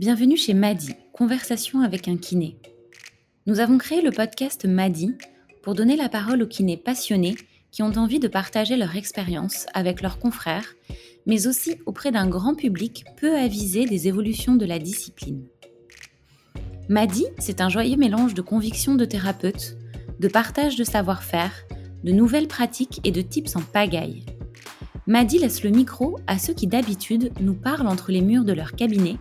Bienvenue 0.00 0.36
chez 0.36 0.54
Madi, 0.54 0.96
Conversation 1.12 1.80
avec 1.80 2.08
un 2.08 2.16
kiné. 2.16 2.56
Nous 3.46 3.60
avons 3.60 3.78
créé 3.78 4.02
le 4.02 4.10
podcast 4.10 4.64
Madi 4.64 5.14
pour 5.62 5.74
donner 5.74 5.94
la 5.94 6.08
parole 6.08 6.42
aux 6.42 6.48
kinés 6.48 6.76
passionnés 6.76 7.36
qui 7.70 7.84
ont 7.84 7.92
envie 7.92 8.18
de 8.18 8.26
partager 8.26 8.76
leur 8.76 8.96
expérience 8.96 9.66
avec 9.72 10.02
leurs 10.02 10.18
confrères, 10.18 10.74
mais 11.26 11.46
aussi 11.46 11.76
auprès 11.86 12.10
d'un 12.10 12.26
grand 12.26 12.56
public 12.56 13.04
peu 13.18 13.36
avisé 13.36 13.84
des 13.84 14.08
évolutions 14.08 14.56
de 14.56 14.66
la 14.66 14.80
discipline. 14.80 15.46
Madi, 16.88 17.26
c'est 17.38 17.60
un 17.60 17.68
joyeux 17.68 17.96
mélange 17.96 18.34
de 18.34 18.42
convictions 18.42 18.96
de 18.96 19.04
thérapeutes, 19.04 19.76
de 20.18 20.26
partage 20.26 20.74
de 20.74 20.82
savoir-faire, 20.82 21.52
de 22.02 22.10
nouvelles 22.10 22.48
pratiques 22.48 23.00
et 23.04 23.12
de 23.12 23.22
tips 23.22 23.54
en 23.54 23.62
pagaille. 23.62 24.26
Madi 25.06 25.38
laisse 25.38 25.62
le 25.62 25.70
micro 25.70 26.18
à 26.26 26.38
ceux 26.38 26.54
qui 26.54 26.66
d'habitude 26.66 27.30
nous 27.40 27.54
parlent 27.54 27.86
entre 27.86 28.10
les 28.10 28.22
murs 28.22 28.44
de 28.44 28.54
leur 28.54 28.72
cabinet, 28.72 29.18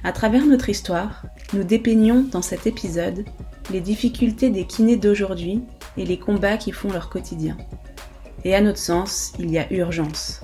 À 0.04 0.12
travers 0.12 0.47
notre 0.47 0.69
histoire, 0.69 1.25
nous 1.54 1.64
dépeignons 1.64 2.25
dans 2.31 2.43
cet 2.43 2.66
épisode 2.66 3.25
les 3.70 3.81
difficultés 3.81 4.50
des 4.50 4.64
kinés 4.64 4.97
d'aujourd'hui 4.97 5.62
et 5.97 6.04
les 6.04 6.19
combats 6.19 6.56
qui 6.56 6.72
font 6.72 6.93
leur 6.93 7.09
quotidien. 7.09 7.56
Et 8.48 8.54
à 8.54 8.62
notre 8.62 8.78
sens, 8.78 9.34
il 9.38 9.50
y 9.50 9.59
a 9.59 9.70
urgence. 9.70 10.41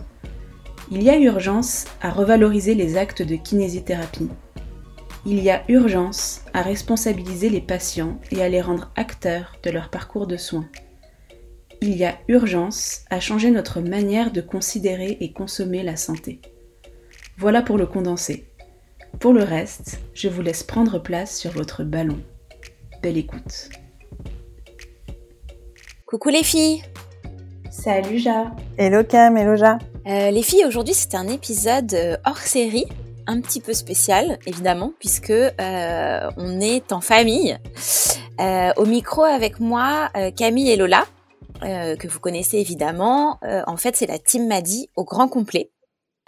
Il 0.90 1.02
y 1.02 1.08
a 1.08 1.18
urgence 1.18 1.86
à 2.02 2.10
revaloriser 2.10 2.74
les 2.74 2.98
actes 2.98 3.22
de 3.22 3.34
kinésithérapie. 3.34 4.28
Il 5.24 5.42
y 5.42 5.48
a 5.48 5.64
urgence 5.68 6.42
à 6.52 6.60
responsabiliser 6.60 7.48
les 7.48 7.62
patients 7.62 8.20
et 8.30 8.42
à 8.42 8.50
les 8.50 8.60
rendre 8.60 8.92
acteurs 8.94 9.56
de 9.62 9.70
leur 9.70 9.88
parcours 9.88 10.26
de 10.26 10.36
soins. 10.36 10.68
Il 11.80 11.96
y 11.96 12.04
a 12.04 12.18
urgence 12.28 13.06
à 13.08 13.20
changer 13.20 13.50
notre 13.50 13.80
manière 13.80 14.32
de 14.32 14.42
considérer 14.42 15.16
et 15.22 15.32
consommer 15.32 15.82
la 15.82 15.96
santé. 15.96 16.42
Voilà 17.38 17.62
pour 17.62 17.78
le 17.78 17.86
condensé. 17.86 18.44
Pour 19.18 19.32
le 19.32 19.44
reste, 19.44 19.98
je 20.12 20.28
vous 20.28 20.42
laisse 20.42 20.62
prendre 20.62 20.98
place 20.98 21.38
sur 21.38 21.52
votre 21.52 21.84
ballon. 21.84 22.20
Belle 23.02 23.16
écoute. 23.16 23.70
Coucou 26.04 26.28
les 26.28 26.44
filles 26.44 26.82
Salut 27.74 28.18
Ja 28.18 28.54
Hello 28.78 29.02
Cam, 29.02 29.36
hello 29.36 29.56
Ja 29.56 29.78
euh, 30.06 30.30
Les 30.30 30.42
filles, 30.42 30.64
aujourd'hui 30.64 30.94
c'est 30.94 31.16
un 31.16 31.26
épisode 31.26 31.92
euh, 31.92 32.16
hors 32.24 32.38
série, 32.38 32.86
un 33.26 33.40
petit 33.40 33.60
peu 33.60 33.74
spécial 33.74 34.38
évidemment, 34.46 34.92
puisque 35.00 35.30
euh, 35.30 36.30
on 36.36 36.60
est 36.60 36.92
en 36.92 37.00
famille. 37.00 37.58
au 38.76 38.86
micro 38.86 39.24
avec 39.24 39.58
moi, 39.58 40.08
Camille 40.36 40.70
et 40.70 40.76
Lola, 40.76 41.04
que 41.60 42.06
vous 42.06 42.20
connaissez 42.20 42.58
évidemment. 42.58 43.40
en 43.42 43.76
fait, 43.76 43.96
c'est 43.96 44.06
la 44.06 44.20
team 44.20 44.46
Madi 44.46 44.88
au 44.94 45.04
grand 45.04 45.26
complet. 45.28 45.72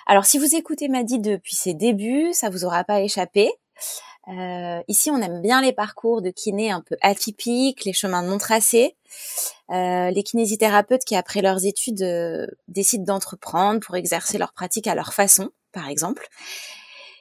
Alors 0.07 0.27
si 0.27 0.39
vous 0.39 0.57
écoutez 0.57 0.89
Madi 0.89 1.21
depuis 1.21 1.55
ses 1.55 1.75
débuts, 1.75 2.33
ça 2.33 2.51
vous 2.51 2.65
aura 2.65 2.83
pas 2.83 3.01
échappé. 3.01 3.51
Euh, 4.28 4.82
ici, 4.88 5.10
on 5.10 5.20
aime 5.20 5.41
bien 5.41 5.62
les 5.62 5.72
parcours 5.72 6.20
de 6.20 6.31
kinés 6.31 6.70
un 6.70 6.81
peu 6.81 6.97
atypiques, 7.00 7.84
les 7.84 7.92
chemins 7.92 8.22
non 8.22 8.38
tracés, 8.38 8.97
euh, 9.70 10.10
les 10.10 10.22
kinésithérapeutes 10.22 11.04
qui, 11.04 11.14
après 11.14 11.42
leurs 11.42 11.64
études, 11.64 12.03
euh, 12.03 12.47
décident 12.69 13.04
d'entreprendre 13.04 13.81
pour 13.81 13.97
exercer 13.97 14.38
leur 14.38 14.53
pratique 14.53 14.88
à 14.88 14.94
leur 14.94 15.15
façon, 15.15 15.50
par 15.72 15.88
exemple. 15.88 16.26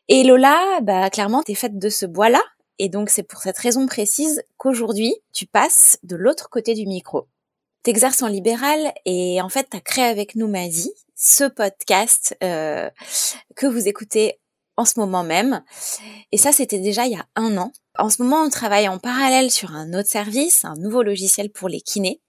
Et 0.08 0.24
Lola, 0.24 0.80
bah, 0.82 1.10
clairement, 1.10 1.44
t'es 1.44 1.56
faite 1.56 1.78
de 1.78 1.90
ce 1.90 2.06
bois-là. 2.06 2.42
Et 2.80 2.90
donc, 2.90 3.10
c'est 3.10 3.24
pour 3.24 3.40
cette 3.40 3.58
raison 3.58 3.86
précise 3.86 4.44
qu'aujourd'hui, 4.58 5.16
tu 5.32 5.46
passes 5.46 5.98
de 6.04 6.16
l'autre 6.16 6.50
côté 6.50 6.74
du 6.74 6.86
micro. 6.86 7.28
T'exerces 7.84 8.24
en 8.24 8.28
libéral 8.28 8.94
et 9.06 9.40
en 9.42 9.50
fait, 9.50 9.68
t'as 9.70 9.80
créé 9.80 10.06
avec 10.06 10.36
nous, 10.36 10.48
Mazie, 10.48 10.92
ce 11.16 11.44
podcast 11.46 12.36
euh, 12.44 12.90
que 13.56 13.68
vous 13.68 13.88
écoutez 13.88 14.40
en 14.78 14.86
ce 14.86 15.00
moment 15.00 15.24
même. 15.24 15.64
Et 16.32 16.38
ça, 16.38 16.52
c'était 16.52 16.80
déjà 16.80 17.06
il 17.06 17.14
y 17.14 17.18
a 17.18 17.26
un 17.36 17.58
an. 17.58 17.72
En 17.98 18.10
ce 18.10 18.22
moment, 18.22 18.42
on 18.42 18.50
travaille 18.50 18.88
en 18.88 19.00
parallèle 19.00 19.52
sur 19.52 19.72
un 19.72 19.94
autre 19.94 20.10
service, 20.10 20.66
un 20.66 20.76
nouveau 20.76 21.04
logiciel 21.04 21.50
pour 21.50 21.70
les 21.70 21.82
kinés. 21.82 22.22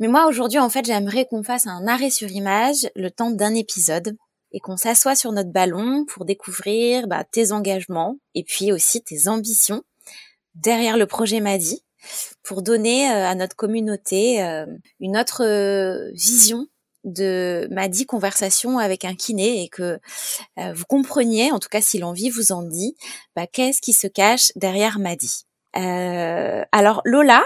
Mais 0.00 0.08
moi, 0.08 0.26
aujourd'hui, 0.26 0.58
en 0.58 0.70
fait, 0.70 0.84
j'aimerais 0.84 1.26
qu'on 1.26 1.42
fasse 1.42 1.66
un 1.66 1.86
arrêt 1.86 2.10
sur 2.10 2.30
image 2.30 2.88
le 2.96 3.10
temps 3.10 3.30
d'un 3.30 3.54
épisode 3.54 4.16
et 4.52 4.60
qu'on 4.60 4.76
s'assoie 4.76 5.16
sur 5.16 5.32
notre 5.32 5.50
ballon 5.50 6.04
pour 6.06 6.24
découvrir 6.24 7.06
bah, 7.06 7.24
tes 7.24 7.52
engagements 7.52 8.16
et 8.34 8.44
puis 8.44 8.72
aussi 8.72 9.02
tes 9.02 9.28
ambitions 9.28 9.82
derrière 10.54 10.96
le 10.96 11.06
projet 11.06 11.40
Madi 11.40 11.84
pour 12.42 12.62
donner 12.62 13.10
euh, 13.10 13.26
à 13.26 13.34
notre 13.34 13.56
communauté 13.56 14.42
euh, 14.42 14.66
une 15.00 15.16
autre 15.16 15.42
euh, 15.44 16.10
vision 16.12 16.66
de 17.04 17.68
ma 17.70 17.88
dit 17.88 18.06
conversation 18.06 18.78
avec 18.78 19.04
un 19.04 19.14
kiné 19.14 19.62
et 19.62 19.68
que 19.68 19.98
euh, 20.58 20.72
vous 20.74 20.84
compreniez, 20.86 21.52
en 21.52 21.58
tout 21.58 21.68
cas 21.68 21.80
si 21.80 21.98
l'envie 21.98 22.30
vous 22.30 22.52
en 22.52 22.62
dit, 22.62 22.96
bah, 23.36 23.46
qu'est-ce 23.46 23.80
qui 23.80 23.92
se 23.92 24.06
cache 24.06 24.52
derrière 24.56 24.98
Madi. 24.98 25.44
Euh, 25.76 26.64
alors 26.72 27.02
Lola, 27.04 27.42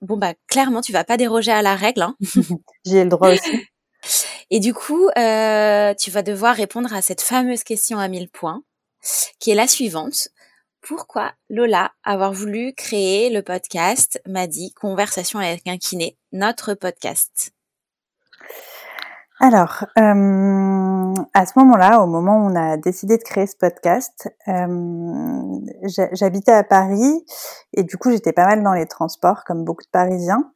bon 0.00 0.16
bah 0.16 0.34
clairement 0.46 0.80
tu 0.80 0.92
vas 0.92 1.04
pas 1.04 1.16
déroger 1.16 1.52
à 1.52 1.62
la 1.62 1.76
règle. 1.76 2.02
Hein. 2.02 2.16
J'ai 2.84 3.04
le 3.04 3.10
droit 3.10 3.32
aussi. 3.32 3.50
Et 4.50 4.60
du 4.60 4.74
coup, 4.74 5.08
euh, 5.16 5.94
tu 5.94 6.10
vas 6.10 6.22
devoir 6.22 6.54
répondre 6.54 6.92
à 6.92 7.00
cette 7.00 7.22
fameuse 7.22 7.64
question 7.64 7.98
à 7.98 8.08
1000 8.08 8.28
points, 8.28 8.62
qui 9.40 9.50
est 9.50 9.54
la 9.54 9.66
suivante. 9.66 10.28
Pourquoi 10.82 11.32
Lola 11.48 11.92
avoir 12.04 12.34
voulu 12.34 12.74
créer 12.74 13.30
le 13.30 13.42
podcast 13.42 14.20
Madi 14.26 14.72
Conversation 14.74 15.38
avec 15.38 15.66
un 15.66 15.78
kiné, 15.78 16.18
notre 16.32 16.74
podcast? 16.74 17.53
Alors, 19.46 19.84
euh, 19.98 21.14
à 21.34 21.44
ce 21.44 21.58
moment-là, 21.58 22.00
au 22.02 22.06
moment 22.06 22.38
où 22.38 22.50
on 22.50 22.56
a 22.56 22.78
décidé 22.78 23.18
de 23.18 23.22
créer 23.22 23.46
ce 23.46 23.54
podcast, 23.54 24.32
euh, 24.48 25.60
j'habitais 26.12 26.52
à 26.52 26.64
Paris 26.64 27.26
et 27.74 27.82
du 27.82 27.98
coup 27.98 28.10
j'étais 28.10 28.32
pas 28.32 28.46
mal 28.46 28.62
dans 28.62 28.72
les 28.72 28.86
transports 28.86 29.44
comme 29.44 29.62
beaucoup 29.62 29.82
de 29.82 29.90
Parisiens. 29.92 30.50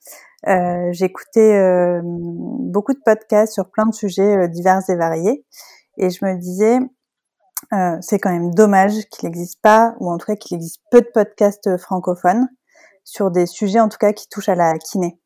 Euh, 0.47 0.89
J'écoutais 0.93 2.01
beaucoup 2.03 2.95
de 2.95 3.01
podcasts 3.05 3.53
sur 3.53 3.71
plein 3.71 3.85
de 3.85 3.93
sujets 3.93 4.49
divers 4.49 4.81
et 4.89 4.97
variés 4.97 5.45
et 5.99 6.09
je 6.09 6.25
me 6.25 6.39
disais 6.39 6.79
euh, 7.75 7.99
c'est 8.01 8.19
quand 8.19 8.31
même 8.31 8.55
dommage 8.55 8.95
qu'il 9.11 9.29
n'existe 9.29 9.61
pas, 9.61 9.97
ou 10.01 10.11
en 10.11 10.17
tout 10.17 10.29
cas 10.29 10.37
qu'il 10.37 10.57
existe 10.57 10.81
peu 10.91 11.03
de 11.03 11.11
podcasts 11.13 11.77
francophones 11.77 12.49
sur 13.05 13.31
des 13.31 13.45
sujets 13.45 13.81
en 13.81 13.91
tout 13.91 13.99
cas 13.99 14.15
qui 14.15 14.29
touchent 14.31 14.49
à 14.49 14.55
la 14.55 14.79
kiné. 14.79 15.21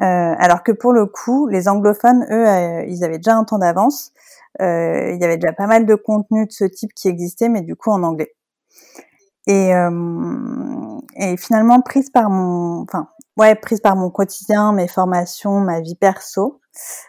Euh, 0.00 0.34
alors 0.38 0.62
que 0.62 0.72
pour 0.72 0.92
le 0.92 1.06
coup, 1.06 1.48
les 1.48 1.68
anglophones, 1.68 2.24
eux, 2.30 2.48
euh, 2.48 2.84
ils 2.86 3.04
avaient 3.04 3.18
déjà 3.18 3.36
un 3.36 3.44
temps 3.44 3.58
d'avance. 3.58 4.12
Euh, 4.60 5.12
il 5.12 5.20
y 5.20 5.24
avait 5.24 5.36
déjà 5.36 5.52
pas 5.52 5.66
mal 5.66 5.86
de 5.86 5.94
contenus 5.94 6.48
de 6.48 6.52
ce 6.52 6.64
type 6.64 6.94
qui 6.94 7.08
existaient, 7.08 7.48
mais 7.48 7.62
du 7.62 7.76
coup 7.76 7.90
en 7.90 8.02
anglais. 8.02 8.34
Et, 9.46 9.70
et 11.16 11.36
finalement, 11.38 11.80
prise 11.80 12.10
par 12.10 12.28
mon, 12.28 12.82
enfin, 12.82 13.08
ouais, 13.38 13.54
prise 13.54 13.80
par 13.80 13.96
mon 13.96 14.10
quotidien, 14.10 14.72
mes 14.74 14.88
formations, 14.88 15.60
ma 15.60 15.80
vie 15.80 15.94
perso, 15.94 16.60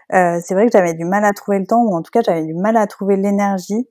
c'est 0.10 0.54
vrai 0.54 0.66
que 0.66 0.72
j'avais 0.72 0.94
du 0.94 1.04
mal 1.04 1.26
à 1.26 1.34
trouver 1.34 1.60
le 1.60 1.68
temps, 1.68 1.84
ou 1.84 1.94
en 1.94 2.02
tout 2.02 2.12
cas 2.12 2.22
j'avais 2.22 2.46
du 2.46 2.54
mal 2.54 2.78
à 2.78 2.88
trouver 2.88 3.18
l'énergie 3.18 3.90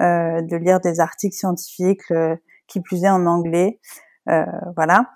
euh, 0.00 0.40
de 0.40 0.56
lire 0.56 0.80
des 0.80 0.98
articles 0.98 1.36
scientifiques, 1.36 2.10
qui 2.68 2.80
plus 2.80 3.04
est 3.04 3.10
en 3.10 3.26
anglais, 3.26 3.80
euh, 4.28 4.44
voilà. 4.76 5.06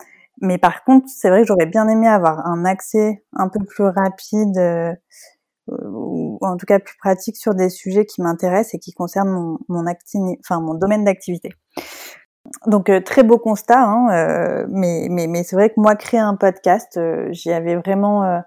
Mais 0.40 0.58
par 0.58 0.84
contre, 0.84 1.06
c'est 1.08 1.28
vrai 1.28 1.42
que 1.42 1.46
j'aurais 1.46 1.66
bien 1.66 1.88
aimé 1.88 2.08
avoir 2.08 2.46
un 2.46 2.64
accès 2.64 3.24
un 3.34 3.48
peu 3.48 3.64
plus 3.64 3.84
rapide, 3.84 4.58
euh, 4.58 4.94
ou 5.68 6.38
en 6.42 6.56
tout 6.56 6.66
cas 6.66 6.78
plus 6.78 6.96
pratique 6.98 7.36
sur 7.36 7.54
des 7.54 7.68
sujets 7.68 8.04
qui 8.04 8.20
m'intéressent 8.22 8.74
et 8.74 8.78
qui 8.78 8.92
concernent 8.92 9.58
mon, 9.68 10.74
domaine 10.74 11.04
d'activité. 11.04 11.50
Donc 12.66 12.90
très 13.04 13.22
beau 13.22 13.38
constat, 13.38 13.80
hein, 13.80 14.08
euh, 14.12 14.66
mais, 14.68 15.06
mais, 15.10 15.26
mais 15.26 15.44
c'est 15.44 15.56
vrai 15.56 15.70
que 15.70 15.78
moi 15.78 15.96
créer 15.96 16.20
un 16.20 16.36
podcast, 16.36 17.00
j'y 17.30 17.52
avais 17.52 17.76
vraiment 17.76 18.42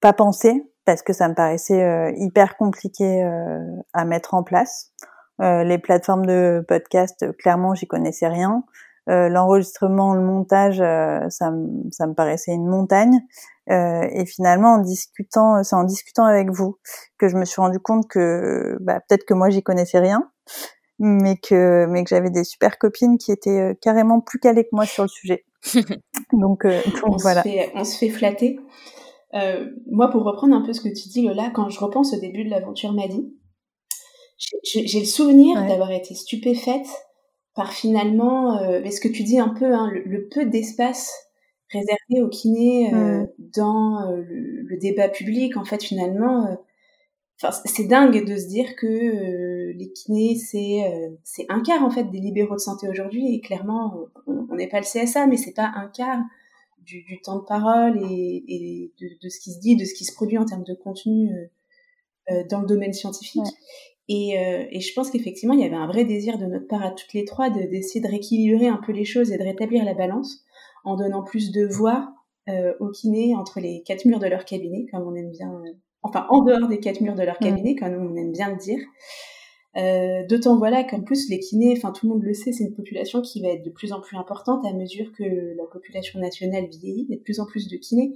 pas 0.00 0.12
pensé 0.12 0.64
parce 0.84 1.02
que 1.02 1.12
ça 1.12 1.28
me 1.28 1.34
paraissait 1.34 2.14
hyper 2.16 2.56
compliqué 2.56 3.22
à 3.92 4.04
mettre 4.04 4.34
en 4.34 4.42
place. 4.42 4.92
Euh, 5.42 5.64
les 5.64 5.78
plateformes 5.78 6.24
de 6.24 6.64
podcast, 6.66 7.26
clairement, 7.38 7.74
j'y 7.74 7.86
connaissais 7.86 8.28
rien. 8.28 8.64
Euh, 9.08 9.28
l'enregistrement, 9.28 10.14
le 10.14 10.20
montage, 10.20 10.80
euh, 10.80 11.20
ça, 11.28 11.52
ça, 11.92 12.06
me 12.06 12.14
paraissait 12.14 12.52
une 12.52 12.66
montagne. 12.66 13.20
et 13.68 14.24
finalement, 14.26 14.74
en 14.74 14.78
discutant, 14.78 15.62
c'est 15.62 15.76
en 15.76 15.84
discutant 15.84 16.24
avec 16.24 16.50
vous 16.50 16.76
que 17.18 17.28
je 17.28 17.36
me 17.36 17.44
suis 17.44 17.60
rendu 17.60 17.78
compte 17.80 18.08
que 18.08 18.76
bah, 18.80 19.00
peut-être 19.00 19.24
que 19.24 19.34
moi 19.34 19.50
j'y 19.50 19.62
connaissais 19.62 19.98
rien, 19.98 20.30
mais 20.98 21.36
que 21.36 21.86
mais 21.86 22.04
que 22.04 22.10
j'avais 22.10 22.30
des 22.30 22.44
super 22.44 22.78
copines 22.78 23.18
qui 23.18 23.32
étaient 23.32 23.76
carrément 23.80 24.20
plus 24.20 24.38
calées 24.38 24.64
que 24.64 24.70
moi 24.72 24.86
sur 24.86 25.02
le 25.04 25.08
sujet. 25.08 25.44
donc, 26.32 26.64
on 27.04 27.16
voilà. 27.16 27.42
Se 27.42 27.48
fait, 27.48 27.72
on 27.74 27.84
se 27.84 27.98
fait 27.98 28.08
flatter. 28.08 28.58
moi, 29.90 30.10
pour 30.10 30.22
reprendre 30.24 30.54
un 30.54 30.62
peu 30.62 30.72
ce 30.72 30.80
que 30.80 30.88
tu 30.88 31.08
dis, 31.08 31.22
Lola, 31.22 31.50
quand 31.52 31.68
je 31.68 31.80
repense 31.80 32.14
au 32.14 32.20
début 32.20 32.44
de 32.44 32.50
l'aventure 32.50 32.92
Maddy, 32.92 33.32
j'ai 34.38 35.00
le 35.00 35.06
souvenir 35.06 35.64
d'avoir 35.66 35.90
été 35.90 36.14
stupéfaite 36.14 36.86
par 37.56 37.72
finalement, 37.72 38.58
euh, 38.60 38.88
ce 38.90 39.00
que 39.00 39.08
tu 39.08 39.24
dis 39.24 39.40
un 39.40 39.48
peu, 39.48 39.74
hein, 39.74 39.90
le, 39.90 40.28
peu 40.28 40.44
d'espace 40.44 41.10
réservé 41.70 42.22
aux 42.22 42.28
kinés 42.28 42.94
euh, 42.94 43.22
mm. 43.22 43.28
dans 43.56 44.10
euh, 44.10 44.22
le, 44.22 44.76
débat 44.78 45.08
public, 45.08 45.56
en 45.56 45.64
fait, 45.64 45.82
finalement, 45.82 46.46
euh, 46.46 47.50
c'est 47.64 47.86
dingue 47.88 48.24
de 48.24 48.36
se 48.36 48.46
dire 48.46 48.76
que 48.76 49.72
les 49.72 49.92
kinés, 49.92 50.36
c'est 50.36 51.18
c'est 51.22 51.44
un 51.50 51.62
quart, 51.62 51.82
en 51.82 51.90
fait, 51.90 52.04
des 52.04 52.18
libéraux 52.18 52.54
de 52.54 52.60
santé 52.60 52.88
aujourd'hui, 52.88 53.34
et 53.34 53.40
clairement, 53.40 54.06
on 54.26 54.54
n'est 54.54 54.68
pas 54.68 54.80
le 54.80 54.84
CSA, 54.84 55.26
mais 55.26 55.36
c'est 55.36 55.52
pas 55.52 55.70
un 55.76 55.88
quart 55.88 56.22
du, 56.78 57.02
du, 57.02 57.20
temps 57.20 57.36
de 57.36 57.44
parole 57.44 57.98
et, 58.10 58.44
et 58.48 58.92
de, 59.00 59.08
de, 59.22 59.28
ce 59.28 59.38
qui 59.40 59.52
se 59.52 59.58
dit, 59.60 59.76
de 59.76 59.84
ce 59.84 59.92
qui 59.92 60.04
se 60.04 60.14
produit 60.14 60.38
en 60.38 60.46
termes 60.46 60.64
de 60.64 60.72
contenu 60.72 61.30
dans 62.48 62.62
le 62.62 62.66
domaine 62.66 62.94
scientifique. 62.94 63.42
Et, 64.08 64.38
euh, 64.38 64.64
et, 64.70 64.80
je 64.80 64.92
pense 64.94 65.10
qu'effectivement, 65.10 65.54
il 65.54 65.60
y 65.60 65.64
avait 65.64 65.74
un 65.74 65.88
vrai 65.88 66.04
désir 66.04 66.38
de 66.38 66.46
notre 66.46 66.68
part 66.68 66.84
à 66.84 66.92
toutes 66.92 67.12
les 67.12 67.24
trois 67.24 67.50
d'essayer 67.50 68.00
de, 68.00 68.06
rééquilibrer 68.08 68.68
un 68.68 68.80
peu 68.84 68.92
les 68.92 69.04
choses 69.04 69.32
et 69.32 69.38
de 69.38 69.42
rétablir 69.42 69.84
la 69.84 69.94
balance 69.94 70.44
en 70.84 70.96
donnant 70.96 71.24
plus 71.24 71.50
de 71.50 71.66
voix 71.66 72.14
euh, 72.48 72.72
aux 72.78 72.90
kinés 72.90 73.34
entre 73.34 73.58
les 73.58 73.82
quatre 73.82 74.04
murs 74.04 74.20
de 74.20 74.28
leur 74.28 74.44
cabinet, 74.44 74.86
comme 74.92 75.02
on 75.02 75.16
aime 75.16 75.32
bien, 75.32 75.52
euh, 75.52 75.72
enfin 76.02 76.26
en 76.30 76.42
dehors 76.42 76.68
des 76.68 76.78
quatre 76.78 77.00
murs 77.00 77.16
de 77.16 77.22
leur 77.24 77.34
mmh. 77.40 77.44
cabinet, 77.44 77.74
comme 77.74 77.94
on 77.94 78.14
aime 78.14 78.30
bien 78.30 78.50
le 78.50 78.56
dire. 78.56 78.78
Euh, 79.76 80.24
D'autant 80.28 80.56
voilà 80.56 80.84
qu'en 80.84 81.02
plus 81.02 81.28
les 81.28 81.40
kinés, 81.40 81.74
enfin 81.76 81.90
tout 81.90 82.06
le 82.06 82.12
monde 82.12 82.22
le 82.22 82.32
sait, 82.32 82.52
c'est 82.52 82.64
une 82.64 82.74
population 82.74 83.20
qui 83.20 83.42
va 83.42 83.48
être 83.48 83.64
de 83.64 83.70
plus 83.70 83.92
en 83.92 84.00
plus 84.00 84.16
importante 84.16 84.64
à 84.64 84.72
mesure 84.72 85.12
que 85.12 85.24
la 85.24 85.64
population 85.70 86.20
nationale 86.20 86.66
vieillit, 86.66 87.06
il 87.08 87.10
y 87.10 87.14
a 87.14 87.16
de 87.16 87.22
plus 87.22 87.40
en 87.40 87.46
plus 87.46 87.66
de 87.66 87.76
kinés. 87.76 88.14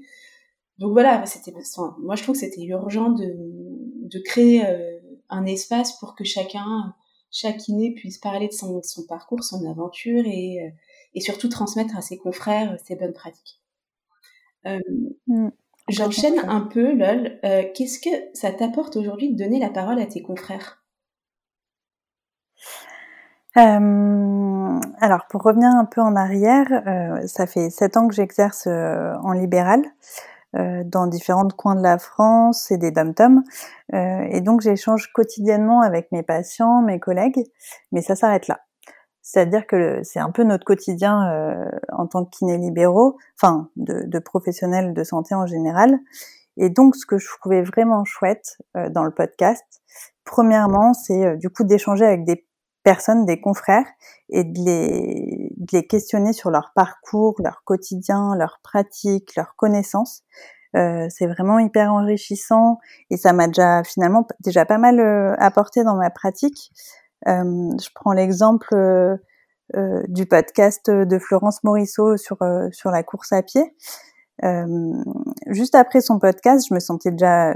Donc 0.79 0.93
voilà, 0.93 1.27
c'était, 1.27 1.53
moi 1.99 2.15
je 2.15 2.23
trouve 2.23 2.35
que 2.35 2.41
c'était 2.41 2.63
urgent 2.63 3.11
de, 3.11 3.35
de 3.35 4.19
créer 4.21 4.65
euh, 4.65 5.00
un 5.31 5.47
espace 5.47 5.99
pour 5.99 6.15
que 6.15 6.25
chacun, 6.25 6.95
chaque 7.31 7.59
kiné 7.59 7.93
puisse 7.93 8.19
parler 8.19 8.49
de 8.49 8.53
son, 8.53 8.83
son 8.83 9.07
parcours, 9.07 9.45
son 9.45 9.69
aventure 9.71 10.25
et, 10.27 10.63
euh, 10.63 10.71
et, 11.15 11.21
surtout 11.21 11.49
transmettre 11.49 11.97
à 11.97 12.03
ses 12.03 12.19
confrères 12.19 12.77
ses 12.85 12.97
bonnes 12.97 13.13
pratiques. 13.13 13.61
Euh, 14.67 14.81
mm. 15.27 15.51
J'enchaîne 15.91 16.39
un 16.49 16.61
peu, 16.61 16.95
Lol. 16.95 17.39
Euh, 17.45 17.65
Qu'est-ce 17.75 17.99
que 17.99 18.11
ça 18.33 18.53
t'apporte 18.53 18.97
aujourd'hui 18.97 19.33
de 19.33 19.37
donner 19.37 19.59
la 19.59 19.71
parole 19.71 19.99
à 19.99 20.07
tes 20.07 20.23
confrères? 20.23 20.83
Euh, 23.57 24.81
alors, 25.01 25.27
pour 25.29 25.43
revenir 25.43 25.69
un 25.69 25.85
peu 25.85 26.01
en 26.01 26.15
arrière, 26.15 26.67
euh, 26.87 27.27
ça 27.27 27.47
fait 27.47 27.71
sept 27.71 27.97
ans 27.97 28.07
que 28.07 28.15
j'exerce 28.15 28.69
en 28.69 29.33
libéral. 29.33 29.83
Euh, 30.57 30.83
dans 30.85 31.07
différents 31.07 31.47
coins 31.47 31.77
de 31.77 31.83
la 31.83 31.97
France 31.97 32.73
et 32.73 32.77
des 32.77 32.91
dom-toms. 32.91 33.45
Euh, 33.95 34.27
et 34.31 34.41
donc 34.41 34.63
j'échange 34.63 35.13
quotidiennement 35.13 35.81
avec 35.81 36.11
mes 36.11 36.25
patients, 36.25 36.83
mes 36.83 36.99
collègues, 36.99 37.45
mais 37.93 38.03
ça 38.03 38.17
s'arrête 38.17 38.49
là. 38.49 38.59
C'est-à-dire 39.23 39.65
que 39.67 40.01
c'est 40.03 40.19
un 40.19 40.31
peu 40.33 40.43
notre 40.43 40.65
quotidien 40.65 41.31
euh, 41.31 41.71
en 41.93 42.09
tant 42.09 42.25
que 42.25 42.31
kiné 42.31 42.59
libéraux, 42.59 43.17
enfin 43.41 43.69
de, 43.77 44.03
de, 44.07 44.19
professionnels 44.19 44.93
de 44.93 45.05
santé 45.05 45.37
en 45.37 45.47
général. 45.47 46.01
Et 46.57 46.69
donc 46.69 46.97
ce 46.97 47.07
que 47.07 47.19
je 47.19 47.29
trouvais 47.39 47.63
vraiment 47.63 48.05
chouette 48.05 48.59
euh, 48.77 48.89
dans 48.89 49.05
le 49.05 49.13
podcast, 49.13 49.65
premièrement, 50.25 50.95
c'est 50.95 51.27
euh, 51.27 51.37
du 51.37 51.49
coup 51.49 51.63
d'échanger 51.63 52.05
avec 52.05 52.25
des 52.25 52.45
personnes, 52.83 53.27
des 53.27 53.41
confrères, 53.41 53.87
et 54.29 54.45
de 54.45 54.59
les, 54.65 55.53
de 55.57 55.69
les 55.73 55.87
questionner 55.87 56.33
sur 56.33 56.51
leur 56.51 56.73
parcours, 56.75 57.35
leur 57.43 57.63
quotidien, 57.65 58.35
leurs 58.37 58.61
pratiques, 58.63 59.35
leurs 59.37 59.57
connaissances. 59.57 60.23
Euh, 60.77 61.09
c'est 61.11 61.27
vraiment 61.27 61.59
hyper 61.59 61.93
enrichissant 61.93 62.79
et 63.11 63.17
ça 63.17 63.33
m'a 63.33 63.49
déjà 63.49 63.83
finalement 63.83 64.25
déjà 64.39 64.65
pas 64.65 64.79
mal 64.79 65.01
euh, 65.01 65.35
apporté 65.39 65.83
dans 65.83 65.97
ma 65.97 66.11
pratique. 66.11 66.71
Euh, 67.29 67.71
je 67.79 67.89
prends 67.95 68.13
l'exemple 68.13 68.75
euh, 68.75 69.17
euh, 69.77 70.03
du 70.09 70.27
podcast 70.27 70.91
de 70.91 71.19
Florence 71.19 71.63
Morisseau 71.65 72.17
sur 72.17 72.39
sur 72.73 72.91
la 72.91 73.03
course 73.03 73.33
à 73.33 73.43
pied. 73.43 73.75
juste 75.49 75.75
après 75.75 76.01
son 76.01 76.19
podcast, 76.19 76.67
je 76.69 76.75
me 76.75 76.81
sentais 76.81 77.11
déjà 77.11 77.55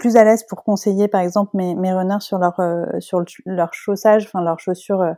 plus 0.00 0.16
à 0.16 0.24
l'aise 0.24 0.44
pour 0.44 0.64
conseiller 0.64 1.06
par 1.06 1.20
exemple 1.20 1.50
mes, 1.54 1.92
runners 1.92 2.20
sur 2.20 2.38
leur 2.38 2.60
sur 2.98 3.22
leur 3.46 3.72
chaussage, 3.72 4.24
enfin 4.26 4.42
leurs 4.42 4.58
chaussures 4.58 5.14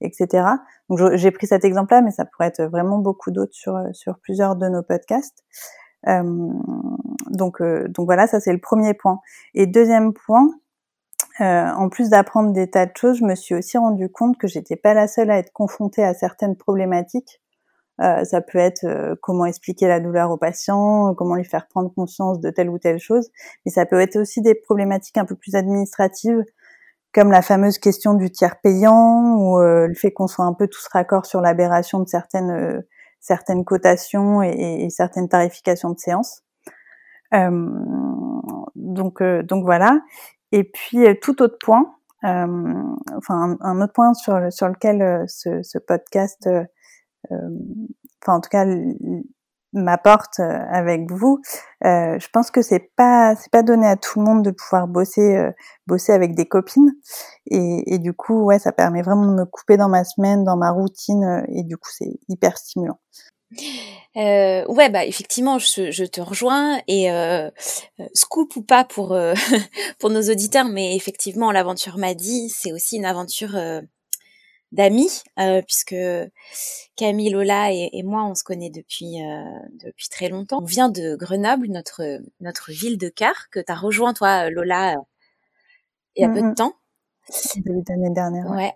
etc. 0.00 0.46
Donc 0.90 0.98
j'ai 1.14 1.30
pris 1.30 1.46
cet 1.46 1.64
exemple-là, 1.64 2.02
mais 2.02 2.10
ça 2.10 2.24
pourrait 2.24 2.48
être 2.48 2.64
vraiment 2.64 2.98
beaucoup 2.98 3.30
d'autres 3.30 3.54
sur, 3.54 3.78
sur 3.92 4.18
plusieurs 4.18 4.56
de 4.56 4.68
nos 4.68 4.82
podcasts. 4.82 5.42
Euh, 6.08 6.50
donc, 7.30 7.60
euh, 7.60 7.88
donc 7.88 8.06
voilà, 8.06 8.26
ça 8.26 8.40
c'est 8.40 8.52
le 8.52 8.60
premier 8.60 8.94
point. 8.94 9.20
Et 9.54 9.66
deuxième 9.66 10.12
point, 10.12 10.48
euh, 11.40 11.70
en 11.70 11.88
plus 11.88 12.10
d'apprendre 12.10 12.52
des 12.52 12.70
tas 12.70 12.86
de 12.86 12.92
choses, 12.96 13.18
je 13.18 13.24
me 13.24 13.34
suis 13.34 13.54
aussi 13.54 13.78
rendu 13.78 14.10
compte 14.10 14.38
que 14.38 14.46
j'étais 14.46 14.76
pas 14.76 14.94
la 14.94 15.08
seule 15.08 15.30
à 15.30 15.38
être 15.38 15.52
confrontée 15.52 16.04
à 16.04 16.14
certaines 16.14 16.56
problématiques. 16.56 17.40
Euh, 18.00 18.24
ça 18.24 18.40
peut 18.40 18.58
être 18.58 18.84
euh, 18.84 19.14
comment 19.22 19.46
expliquer 19.46 19.86
la 19.86 20.00
douleur 20.00 20.30
au 20.30 20.36
patient, 20.36 21.14
comment 21.14 21.36
lui 21.36 21.44
faire 21.44 21.68
prendre 21.68 21.92
conscience 21.94 22.40
de 22.40 22.50
telle 22.50 22.68
ou 22.68 22.78
telle 22.78 22.98
chose, 22.98 23.30
mais 23.64 23.70
ça 23.70 23.86
peut 23.86 24.00
être 24.00 24.16
aussi 24.16 24.42
des 24.42 24.56
problématiques 24.56 25.16
un 25.16 25.24
peu 25.24 25.36
plus 25.36 25.54
administratives, 25.54 26.42
comme 27.14 27.30
la 27.30 27.42
fameuse 27.42 27.78
question 27.78 28.14
du 28.14 28.30
tiers 28.30 28.60
payant 28.60 29.36
ou 29.36 29.60
euh, 29.60 29.86
le 29.86 29.94
fait 29.94 30.10
qu'on 30.10 30.26
soit 30.26 30.44
un 30.44 30.52
peu 30.52 30.66
tous 30.66 30.86
raccord 30.88 31.24
sur 31.24 31.40
l'aberration 31.40 32.00
de 32.00 32.08
certaines 32.08 32.50
euh, 32.50 32.80
certaines 33.20 33.64
cotations 33.64 34.42
et, 34.42 34.84
et, 34.84 34.90
certaines 34.90 35.28
tarifications 35.28 35.90
de 35.90 35.98
séances. 35.98 36.42
Euh, 37.32 37.70
donc 38.74 39.22
donc 39.22 39.64
voilà. 39.64 40.00
Et 40.52 40.64
puis 40.64 41.06
tout 41.22 41.40
autre 41.40 41.56
point, 41.64 41.94
enfin 42.22 43.56
un, 43.60 43.80
autre 43.80 43.92
point 43.94 44.12
sur 44.12 44.52
sur 44.52 44.68
lequel 44.68 45.24
ce, 45.26 45.62
ce 45.62 45.78
podcast, 45.78 46.48
enfin 47.30 48.36
en 48.36 48.40
tout 48.40 48.50
cas 48.50 48.64
m'apporte 49.74 50.40
euh, 50.40 50.58
avec 50.70 51.10
vous. 51.10 51.40
Euh, 51.84 52.18
je 52.18 52.28
pense 52.32 52.50
que 52.50 52.62
c'est 52.62 52.90
pas 52.96 53.34
c'est 53.36 53.50
pas 53.50 53.62
donné 53.62 53.86
à 53.86 53.96
tout 53.96 54.20
le 54.20 54.24
monde 54.24 54.42
de 54.44 54.50
pouvoir 54.50 54.88
bosser 54.88 55.36
euh, 55.36 55.50
bosser 55.86 56.12
avec 56.12 56.34
des 56.34 56.46
copines 56.46 56.92
et, 57.50 57.98
du 57.98 58.12
coup 58.14 58.44
ouais 58.44 58.58
ça 58.58 58.72
permet 58.72 59.02
vraiment 59.02 59.26
de 59.26 59.34
me 59.34 59.44
couper 59.44 59.76
dans 59.76 59.88
ma 59.88 60.04
semaine, 60.04 60.44
dans 60.44 60.56
ma 60.56 60.70
routine 60.70 61.44
et 61.48 61.64
du 61.64 61.76
coup 61.76 61.90
c'est 61.92 62.18
hyper 62.28 62.56
stimulant. 62.56 62.98
Euh, 64.16 64.64
ouais, 64.66 64.90
bah 64.90 65.04
effectivement, 65.04 65.58
je, 65.58 65.90
je 65.90 66.04
te 66.04 66.20
rejoins 66.20 66.80
et 66.88 67.10
euh, 67.10 67.50
euh 68.00 68.04
scoop 68.12 68.56
ou 68.56 68.62
pas 68.62 68.84
pour 68.84 69.12
euh, 69.12 69.34
pour 70.00 70.10
nos 70.10 70.22
auditeurs, 70.22 70.66
mais 70.66 70.96
effectivement, 70.96 71.52
l'aventure 71.52 71.98
m'a 71.98 72.14
dit, 72.14 72.48
c'est 72.48 72.72
aussi 72.72 72.96
une 72.96 73.04
aventure 73.04 73.56
euh, 74.74 74.76
d'amis, 74.76 75.22
puisque 75.66 75.96
Camille, 76.96 77.30
Lola 77.30 77.72
et, 77.72 77.90
et, 77.92 78.02
moi, 78.02 78.24
on 78.24 78.34
se 78.34 78.44
connaît 78.44 78.70
depuis 78.70 79.16
depuis 79.84 80.08
très 80.08 80.28
longtemps. 80.28 80.60
On 80.62 80.66
vient 80.66 80.88
de 80.88 81.16
Grenoble, 81.16 81.68
notre 81.68 82.20
notre 82.40 82.72
ville 82.72 82.98
de 82.98 83.08
cœur, 83.08 83.48
que 83.50 83.60
tu 83.60 83.72
as 83.72 83.76
rejoint 83.76 84.14
toi, 84.14 84.50
Lola, 84.50 84.96
il 86.16 86.22
y 86.22 86.24
a 86.24 86.28
peu 86.28 86.42
de 86.42 86.54
temps. 86.54 86.74
Début 87.54 87.82
d'année 87.82 88.10
dernière. 88.10 88.50
Ouais. 88.50 88.74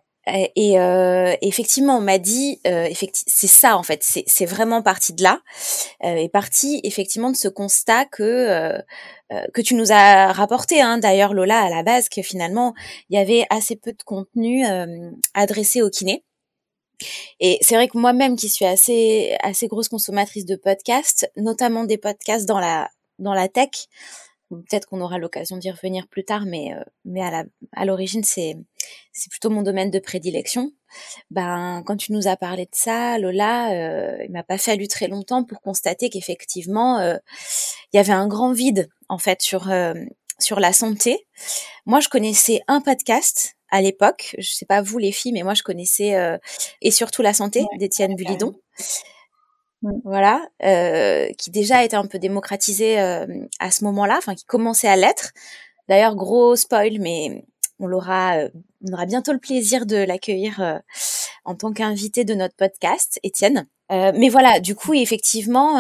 Et 0.56 0.78
euh, 0.78 1.34
effectivement, 1.42 1.96
on 1.98 2.00
m'a 2.00 2.18
dit, 2.18 2.60
euh, 2.66 2.88
c'est 3.12 3.46
ça 3.46 3.76
en 3.76 3.82
fait, 3.82 4.02
c'est 4.02 4.46
vraiment 4.46 4.82
parti 4.82 5.12
de 5.12 5.22
là, 5.22 5.40
euh, 6.04 6.16
et 6.16 6.28
parti 6.28 6.80
effectivement 6.84 7.30
de 7.30 7.36
ce 7.36 7.48
constat 7.48 8.04
que 8.06 8.22
euh, 8.22 8.78
euh, 9.32 9.42
que 9.54 9.60
tu 9.62 9.74
nous 9.74 9.92
as 9.92 10.32
rapporté, 10.32 10.80
hein, 10.80 10.98
d'ailleurs 10.98 11.34
Lola 11.34 11.60
à 11.60 11.70
la 11.70 11.82
base, 11.82 12.08
que 12.08 12.22
finalement 12.22 12.74
il 13.10 13.18
y 13.18 13.20
avait 13.20 13.46
assez 13.50 13.76
peu 13.76 13.92
de 13.92 14.02
contenu 14.04 14.66
euh, 14.66 15.10
adressé 15.34 15.82
aux 15.82 15.90
kinés. 15.90 16.24
Et 17.40 17.58
c'est 17.62 17.76
vrai 17.76 17.88
que 17.88 17.96
moi-même, 17.98 18.36
qui 18.36 18.48
suis 18.48 18.64
assez 18.64 19.36
assez 19.42 19.68
grosse 19.68 19.88
consommatrice 19.88 20.44
de 20.46 20.56
podcasts, 20.56 21.30
notamment 21.36 21.84
des 21.84 21.98
podcasts 21.98 22.46
dans 22.46 22.58
la 22.58 22.90
dans 23.18 23.34
la 23.34 23.48
tech, 23.48 23.70
peut-être 24.50 24.86
qu'on 24.86 25.00
aura 25.00 25.18
l'occasion 25.18 25.56
d'y 25.56 25.70
revenir 25.70 26.08
plus 26.08 26.24
tard, 26.24 26.44
mais 26.46 26.74
euh, 26.74 26.82
mais 27.04 27.22
à 27.22 27.30
la 27.30 27.44
à 27.72 27.84
l'origine 27.84 28.24
c'est 28.24 28.56
c'est 29.12 29.30
plutôt 29.30 29.50
mon 29.50 29.62
domaine 29.62 29.90
de 29.90 29.98
prédilection. 29.98 30.72
Ben 31.30 31.82
quand 31.86 31.96
tu 31.96 32.12
nous 32.12 32.28
as 32.28 32.36
parlé 32.36 32.64
de 32.64 32.70
ça, 32.72 33.18
Lola, 33.18 33.72
euh, 33.72 34.24
il 34.24 34.30
m'a 34.30 34.42
pas 34.42 34.58
fallu 34.58 34.88
très 34.88 35.08
longtemps 35.08 35.44
pour 35.44 35.60
constater 35.60 36.10
qu'effectivement 36.10 36.98
euh, 36.98 37.16
il 37.92 37.96
y 37.96 38.00
avait 38.00 38.12
un 38.12 38.28
grand 38.28 38.52
vide 38.52 38.88
en 39.08 39.18
fait 39.18 39.42
sur 39.42 39.70
euh, 39.70 39.94
sur 40.38 40.60
la 40.60 40.72
santé. 40.72 41.26
Moi, 41.84 41.98
je 41.98 42.08
connaissais 42.08 42.60
un 42.68 42.80
podcast 42.80 43.56
à 43.70 43.82
l'époque. 43.82 44.36
Je 44.38 44.50
sais 44.50 44.66
pas 44.66 44.82
vous 44.82 44.98
les 44.98 45.10
filles, 45.10 45.32
mais 45.32 45.42
moi 45.42 45.54
je 45.54 45.64
connaissais 45.64 46.14
et 46.80 46.90
surtout 46.90 47.22
la 47.22 47.34
santé 47.34 47.64
d'Étienne 47.78 48.14
Bulidon. 48.14 48.54
Mmh. 49.82 49.90
voilà, 50.04 50.48
euh, 50.64 51.28
qui 51.38 51.52
déjà 51.52 51.84
était 51.84 51.96
un 51.96 52.06
peu 52.06 52.18
démocratisé 52.18 53.00
euh, 53.00 53.26
à 53.60 53.70
ce 53.70 53.84
moment-là, 53.84 54.16
enfin 54.18 54.34
qui 54.34 54.44
commençait 54.44 54.88
à 54.88 54.96
l'être. 54.96 55.32
D'ailleurs, 55.88 56.16
gros 56.16 56.56
spoil, 56.56 56.98
mais 56.98 57.44
on 57.78 57.86
l'aura, 57.86 58.38
euh, 58.38 58.48
on 58.84 58.92
aura 58.92 59.06
bientôt 59.06 59.32
le 59.32 59.38
plaisir 59.38 59.86
de 59.86 59.96
l'accueillir 59.96 60.60
euh, 60.60 60.78
en 61.44 61.54
tant 61.54 61.72
qu'invité 61.72 62.24
de 62.24 62.34
notre 62.34 62.56
podcast, 62.56 63.20
Étienne. 63.22 63.68
mais 63.90 64.28
voilà, 64.28 64.58
du 64.60 64.74
coup, 64.74 64.94
effectivement, 64.94 65.78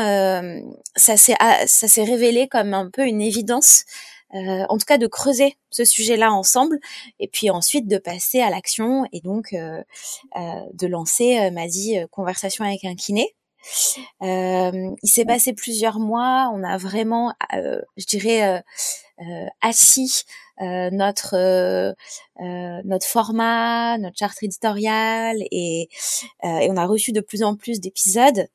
ça 0.96 1.16
s'est 1.16 1.34
ah, 1.40 1.66
ça 1.66 1.88
s'est 1.88 2.04
révélé 2.04 2.48
comme 2.48 2.74
un 2.74 2.90
peu 2.90 3.04
une 3.06 3.20
évidence. 3.20 3.84
en 4.32 4.78
tout 4.78 4.86
cas, 4.86 4.98
de 4.98 5.06
creuser 5.08 5.58
ce 5.70 5.84
sujet-là 5.84 6.32
ensemble, 6.32 6.78
et 7.20 7.28
puis 7.28 7.50
ensuite 7.50 7.88
de 7.88 7.98
passer 7.98 8.40
à 8.40 8.50
l'action 8.50 9.04
et 9.12 9.20
donc 9.20 9.54
de 9.54 10.86
lancer, 10.86 11.50
m'a 11.50 11.66
dit, 11.66 11.98
conversation 12.10 12.64
avec 12.64 12.84
un 12.84 12.94
kiné. 12.94 13.34
Euh, 14.22 14.90
il 15.02 15.08
s'est 15.08 15.24
passé 15.24 15.52
plusieurs 15.52 15.98
mois. 15.98 16.50
On 16.54 16.62
a 16.62 16.76
vraiment, 16.76 17.34
euh, 17.54 17.80
je 17.96 18.06
dirais, 18.06 18.62
euh, 19.20 19.46
assis 19.60 20.24
notre 20.60 21.94
notre 22.84 23.06
format, 23.06 23.96
notre 23.98 24.18
charte 24.18 24.42
éditoriale 24.42 25.38
et, 25.52 25.88
et 26.42 26.68
on 26.70 26.76
a 26.76 26.86
reçu 26.86 27.12
de 27.12 27.20
plus 27.20 27.42
en 27.44 27.54
plus 27.54 27.80
d'épisodes. 27.80 28.48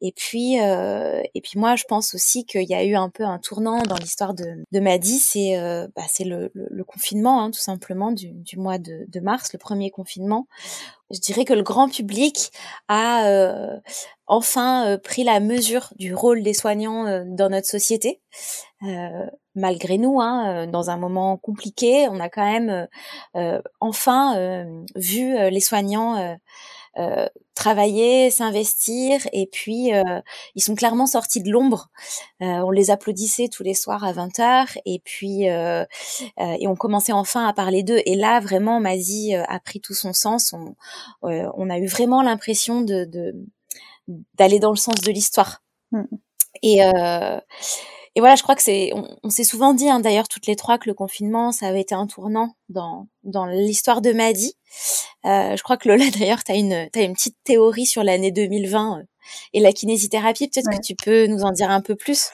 Et 0.00 0.12
puis, 0.12 0.60
euh, 0.60 1.22
et 1.34 1.40
puis 1.40 1.58
moi, 1.58 1.74
je 1.76 1.84
pense 1.88 2.14
aussi 2.14 2.44
qu'il 2.46 2.68
y 2.68 2.74
a 2.74 2.84
eu 2.84 2.94
un 2.94 3.10
peu 3.10 3.24
un 3.24 3.38
tournant 3.38 3.82
dans 3.82 3.96
l'histoire 3.96 4.32
de, 4.34 4.64
de 4.70 4.80
Maddy, 4.80 5.18
c'est 5.18 5.58
euh, 5.58 5.88
bah, 5.96 6.02
c'est 6.08 6.24
le, 6.24 6.50
le, 6.54 6.68
le, 6.70 6.84
confinement, 6.84 7.42
hein, 7.42 7.50
tout 7.50 7.58
simplement, 7.58 8.12
du, 8.12 8.30
du 8.30 8.58
mois 8.58 8.78
de, 8.78 9.06
de, 9.08 9.20
mars, 9.20 9.52
le 9.52 9.58
premier 9.58 9.90
confinement. 9.90 10.46
Je 11.10 11.20
dirais 11.20 11.44
que 11.44 11.54
le 11.54 11.62
grand 11.62 11.88
public 11.88 12.50
a 12.88 13.26
euh, 13.28 13.78
enfin 14.26 14.86
euh, 14.86 14.98
pris 14.98 15.24
la 15.24 15.40
mesure 15.40 15.92
du 15.98 16.14
rôle 16.14 16.42
des 16.42 16.52
soignants 16.52 17.06
euh, 17.06 17.24
dans 17.26 17.48
notre 17.48 17.66
société. 17.66 18.20
malgré 19.54 19.98
nous, 19.98 20.20
hein, 20.20 20.66
dans 20.68 20.90
un 20.90 20.96
moment 20.96 21.36
compliqué, 21.36 22.08
on 22.08 22.20
a 22.20 22.28
quand 22.28 22.44
même 22.44 22.86
enfin 23.80 24.64
vu 24.94 25.36
les 25.50 25.60
soignants 25.60 26.38
euh, 26.98 27.26
travailler, 27.54 28.30
s'investir, 28.30 29.26
et 29.32 29.46
puis 29.46 29.94
euh, 29.94 30.20
ils 30.54 30.62
sont 30.62 30.74
clairement 30.74 31.06
sortis 31.06 31.42
de 31.42 31.50
l'ombre. 31.50 31.90
Euh, 32.42 32.46
on 32.46 32.70
les 32.70 32.90
applaudissait 32.90 33.48
tous 33.48 33.62
les 33.62 33.74
soirs 33.74 34.04
à 34.04 34.12
20h, 34.12 34.78
et 34.84 35.00
puis 35.04 35.44
et 35.44 36.66
on 36.66 36.76
commençait 36.76 37.12
enfin 37.12 37.46
à 37.46 37.52
parler 37.52 37.82
d'eux. 37.82 38.00
Et 38.06 38.14
là, 38.14 38.40
vraiment, 38.40 38.80
Mazie 38.80 39.34
a 39.34 39.60
pris 39.60 39.80
tout 39.80 39.94
son 39.94 40.12
sens. 40.12 40.52
On, 40.52 40.74
on 41.22 41.70
a 41.70 41.78
eu 41.78 41.86
vraiment 41.86 42.22
l'impression 42.22 42.80
de 42.80 43.08
d'aller 44.34 44.58
dans 44.58 44.70
le 44.70 44.76
sens 44.76 45.00
de 45.00 45.12
l'histoire. 45.12 45.62
Mmh. 45.92 46.02
Et 46.62 46.80
et 48.14 48.20
voilà, 48.20 48.34
je 48.34 48.42
crois 48.42 48.54
que 48.54 48.62
c'est, 48.62 48.92
on, 49.22 49.30
s'est 49.30 49.44
souvent 49.44 49.74
dit, 49.74 49.88
hein, 49.88 50.00
d'ailleurs 50.00 50.28
toutes 50.28 50.46
les 50.46 50.56
trois, 50.56 50.78
que 50.78 50.88
le 50.88 50.94
confinement, 50.94 51.52
ça 51.52 51.66
avait 51.66 51.80
été 51.80 51.94
un 51.94 52.06
tournant 52.06 52.54
dans 52.68 53.06
dans 53.24 53.46
l'histoire 53.46 54.00
de 54.00 54.12
Maddy. 54.12 54.54
Euh, 55.24 55.56
je 55.56 55.62
crois 55.62 55.76
que 55.76 55.88
Lola, 55.88 56.04
d'ailleurs, 56.18 56.44
tu 56.44 56.52
as 56.52 56.56
une, 56.56 56.72
as 56.72 57.00
une 57.00 57.14
petite 57.14 57.36
théorie 57.44 57.86
sur 57.86 58.02
l'année 58.02 58.30
2020 58.30 58.98
euh, 58.98 59.02
et 59.52 59.60
la 59.60 59.72
kinésithérapie. 59.72 60.48
Peut-être 60.48 60.70
que 60.70 60.82
tu 60.82 60.94
peux 60.94 61.26
nous 61.26 61.42
en 61.42 61.52
dire 61.52 61.70
un 61.70 61.80
peu 61.80 61.96
plus? 61.96 62.30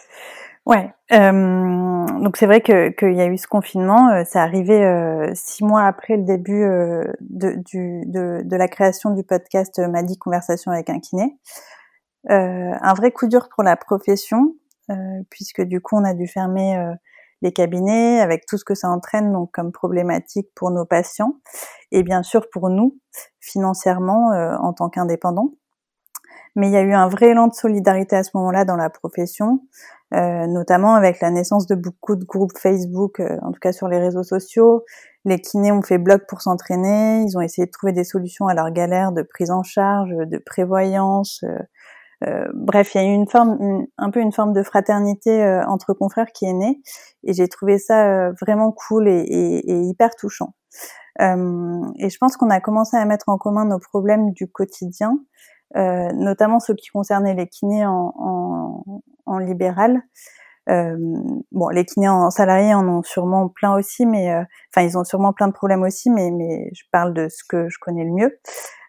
Ouais. 0.66 0.90
Euh, 1.12 1.84
donc 2.20 2.36
c'est 2.38 2.46
vrai 2.46 2.62
que 2.62 2.88
qu'il 2.88 3.12
y 3.12 3.20
a 3.20 3.26
eu 3.26 3.36
ce 3.36 3.46
confinement. 3.46 4.08
Euh, 4.10 4.22
c'est 4.26 4.38
arrivé 4.38 4.82
euh, 4.82 5.30
six 5.34 5.62
mois 5.62 5.82
après 5.82 6.16
le 6.16 6.24
début 6.24 6.62
euh, 6.64 7.04
de, 7.20 7.54
du, 7.56 8.02
de, 8.06 8.42
de, 8.44 8.56
la 8.56 8.68
création 8.68 9.10
du 9.10 9.22
podcast 9.22 9.78
Maddy 9.78 10.16
Conversation 10.16 10.72
avec 10.72 10.88
un 10.88 11.00
kiné. 11.00 11.36
un 12.28 12.94
vrai 12.94 13.12
coup 13.12 13.26
dur 13.26 13.48
pour 13.54 13.62
la 13.62 13.76
profession, 13.76 14.54
puisque 15.30 15.62
du 15.62 15.80
coup 15.80 15.96
on 15.96 16.04
a 16.04 16.14
dû 16.14 16.26
fermer 16.26 16.94
les 17.44 17.52
cabinets, 17.52 18.20
avec 18.20 18.46
tout 18.46 18.56
ce 18.56 18.64
que 18.64 18.74
ça 18.74 18.88
entraîne 18.88 19.32
donc 19.32 19.52
comme 19.52 19.70
problématique 19.70 20.48
pour 20.54 20.70
nos 20.70 20.86
patients 20.86 21.34
et 21.92 22.02
bien 22.02 22.22
sûr 22.22 22.48
pour 22.50 22.70
nous 22.70 22.98
financièrement 23.38 24.32
euh, 24.32 24.56
en 24.56 24.72
tant 24.72 24.88
qu'indépendants. 24.88 25.52
Mais 26.56 26.68
il 26.68 26.72
y 26.72 26.76
a 26.76 26.82
eu 26.82 26.94
un 26.94 27.08
vrai 27.08 27.30
élan 27.30 27.48
de 27.48 27.54
solidarité 27.54 28.16
à 28.16 28.22
ce 28.22 28.30
moment-là 28.34 28.64
dans 28.64 28.76
la 28.76 28.88
profession, 28.88 29.60
euh, 30.14 30.46
notamment 30.46 30.94
avec 30.94 31.20
la 31.20 31.30
naissance 31.30 31.66
de 31.66 31.74
beaucoup 31.74 32.16
de 32.16 32.24
groupes 32.24 32.56
Facebook, 32.56 33.20
euh, 33.20 33.36
en 33.42 33.50
tout 33.50 33.58
cas 33.60 33.72
sur 33.72 33.88
les 33.88 33.98
réseaux 33.98 34.22
sociaux. 34.22 34.84
Les 35.24 35.40
kinés 35.40 35.72
ont 35.72 35.82
fait 35.82 35.98
blog 35.98 36.22
pour 36.28 36.42
s'entraîner, 36.42 37.22
ils 37.22 37.36
ont 37.36 37.40
essayé 37.40 37.66
de 37.66 37.72
trouver 37.72 37.92
des 37.92 38.04
solutions 38.04 38.46
à 38.46 38.54
leurs 38.54 38.70
galères 38.70 39.12
de 39.12 39.22
prise 39.22 39.50
en 39.50 39.62
charge, 39.64 40.10
de 40.10 40.38
prévoyance, 40.38 41.42
euh, 41.44 41.58
bref, 42.54 42.94
il 42.94 43.00
y 43.00 43.04
a 43.04 43.06
eu 43.06 43.12
une 43.12 43.28
forme, 43.28 43.86
un 43.98 44.10
peu 44.10 44.20
une 44.20 44.32
forme 44.32 44.52
de 44.52 44.62
fraternité 44.62 45.42
euh, 45.42 45.66
entre 45.66 45.94
confrères 45.94 46.32
qui 46.32 46.44
est 46.46 46.52
née, 46.52 46.80
et 47.24 47.32
j'ai 47.32 47.48
trouvé 47.48 47.78
ça 47.78 48.06
euh, 48.06 48.32
vraiment 48.40 48.72
cool 48.72 49.08
et, 49.08 49.62
hyper 49.66 50.14
touchant. 50.16 50.54
et 51.20 52.10
je 52.10 52.18
pense 52.18 52.36
qu'on 52.36 52.50
a 52.50 52.60
commencé 52.60 52.96
à 52.96 53.04
mettre 53.04 53.28
en 53.28 53.38
commun 53.38 53.64
nos 53.64 53.78
problèmes 53.78 54.32
du 54.32 54.50
quotidien, 54.50 55.18
notamment 55.74 56.60
ceux 56.60 56.74
qui 56.74 56.88
concernaient 56.88 57.34
les 57.34 57.48
kinés 57.48 57.86
en, 57.86 59.38
libéral. 59.38 60.02
Euh, 60.70 60.96
bon, 61.52 61.68
les 61.68 61.84
kinés 61.84 62.08
en 62.08 62.30
salarié 62.30 62.74
en 62.74 62.88
ont 62.88 63.02
sûrement 63.02 63.48
plein 63.48 63.74
aussi, 63.76 64.06
mais 64.06 64.32
enfin 64.70 64.86
ils 64.86 64.96
ont 64.96 65.04
sûrement 65.04 65.32
plein 65.32 65.48
de 65.48 65.52
problèmes 65.52 65.82
aussi, 65.82 66.10
mais 66.10 66.70
je 66.72 66.84
parle 66.90 67.12
de 67.14 67.28
ce 67.28 67.44
que 67.48 67.68
je 67.68 67.78
connais 67.80 68.04
le 68.04 68.12
mieux. 68.12 68.38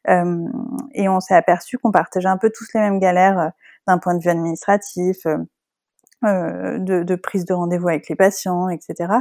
Euh, 0.09 0.47
et 0.93 1.09
on 1.09 1.19
s'est 1.19 1.35
aperçu 1.35 1.77
qu'on 1.77 1.91
partageait 1.91 2.29
un 2.29 2.37
peu 2.37 2.51
tous 2.51 2.67
les 2.73 2.79
mêmes 2.79 2.99
galères 2.99 3.39
euh, 3.39 3.49
d'un 3.87 3.97
point 3.97 4.15
de 4.15 4.21
vue 4.21 4.29
administratif, 4.29 5.25
euh, 6.23 6.79
de, 6.79 7.15
prise 7.15 7.45
de 7.45 7.53
rendez-vous 7.53 7.87
avec 7.87 8.09
les 8.09 8.15
patients, 8.15 8.69
etc. 8.69 9.13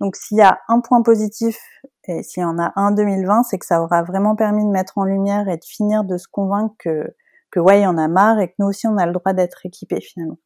Donc 0.00 0.16
s'il 0.16 0.38
y 0.38 0.42
a 0.42 0.60
un 0.68 0.80
point 0.80 1.02
positif, 1.02 1.58
et 2.04 2.22
s'il 2.22 2.42
y 2.42 2.44
en 2.44 2.58
a 2.58 2.72
un 2.76 2.90
2020, 2.90 3.44
c'est 3.44 3.58
que 3.58 3.66
ça 3.66 3.82
aura 3.82 4.02
vraiment 4.02 4.34
permis 4.34 4.64
de 4.64 4.70
mettre 4.70 4.98
en 4.98 5.04
lumière 5.04 5.48
et 5.48 5.56
de 5.56 5.64
finir 5.64 6.04
de 6.04 6.16
se 6.18 6.26
convaincre 6.28 6.74
que, 6.78 7.14
que 7.50 7.60
ouais, 7.60 7.80
il 7.80 7.82
y 7.82 7.86
en 7.86 7.98
a 7.98 8.08
marre 8.08 8.40
et 8.40 8.48
que 8.48 8.54
nous 8.58 8.66
aussi 8.66 8.86
on 8.86 8.98
a 8.98 9.06
le 9.06 9.12
droit 9.12 9.32
d'être 9.32 9.64
équipés 9.64 10.00
finalement. 10.00 10.38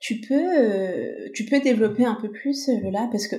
Tu 0.00 0.20
peux, 0.20 1.30
tu 1.32 1.44
peux 1.44 1.60
développer 1.60 2.04
un 2.04 2.14
peu 2.14 2.30
plus 2.30 2.68
là 2.68 3.08
parce 3.10 3.26
que 3.26 3.36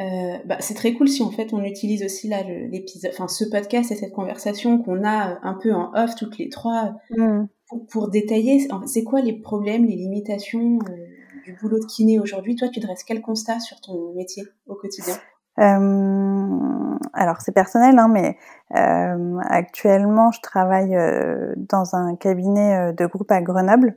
euh, 0.00 0.38
bah, 0.46 0.56
c'est 0.60 0.74
très 0.74 0.94
cool 0.94 1.08
si 1.08 1.22
en 1.22 1.30
fait 1.30 1.52
on 1.52 1.62
utilise 1.62 2.02
aussi 2.02 2.28
là 2.28 2.42
l'épisode, 2.42 3.10
enfin 3.12 3.28
ce 3.28 3.44
podcast 3.44 3.92
et 3.92 3.96
cette 3.96 4.12
conversation 4.12 4.78
qu'on 4.82 5.04
a 5.04 5.38
un 5.42 5.54
peu 5.54 5.72
en 5.72 5.92
off 5.94 6.14
toutes 6.16 6.38
les 6.38 6.48
trois 6.48 6.94
mm. 7.16 7.44
pour, 7.90 8.08
détailler. 8.08 8.66
C'est 8.86 9.04
quoi 9.04 9.20
les 9.20 9.34
problèmes, 9.34 9.84
les 9.84 9.96
limitations 9.96 10.78
euh, 10.88 11.06
du 11.44 11.54
boulot 11.60 11.78
de 11.78 11.86
kiné 11.86 12.18
aujourd'hui? 12.18 12.56
Toi, 12.56 12.68
tu 12.68 12.80
dresses 12.80 13.04
quel 13.04 13.20
constat 13.20 13.60
sur 13.60 13.80
ton 13.80 14.12
métier 14.14 14.44
au 14.66 14.74
quotidien? 14.74 15.16
Euh, 15.58 16.98
alors 17.12 17.40
c'est 17.40 17.52
personnel, 17.52 17.98
hein, 17.98 18.08
mais 18.08 18.36
euh, 18.76 19.38
actuellement 19.48 20.30
je 20.30 20.40
travaille 20.40 20.96
euh, 20.96 21.52
dans 21.56 21.94
un 21.94 22.16
cabinet 22.16 22.92
de 22.94 23.06
groupe 23.06 23.30
à 23.30 23.42
Grenoble, 23.42 23.94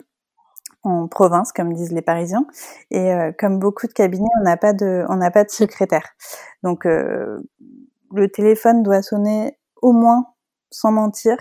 en 0.83 1.07
province, 1.07 1.51
comme 1.51 1.73
disent 1.73 1.91
les 1.91 2.01
Parisiens. 2.01 2.45
Et 2.91 3.11
comme 3.39 3.59
beaucoup 3.59 3.87
de 3.87 3.93
cabinets, 3.93 4.29
on 4.39 4.43
n'a 4.43 4.57
pas 4.57 4.73
de, 4.73 5.05
on 5.09 5.15
n'a 5.15 5.31
pas 5.31 5.43
de 5.43 5.49
secrétaire. 5.49 6.15
Donc 6.61 6.85
le 6.85 8.27
téléphone 8.33 8.83
doit 8.83 9.01
sonner 9.01 9.57
au 9.81 9.91
moins, 9.91 10.27
sans 10.69 10.91
mentir, 10.91 11.37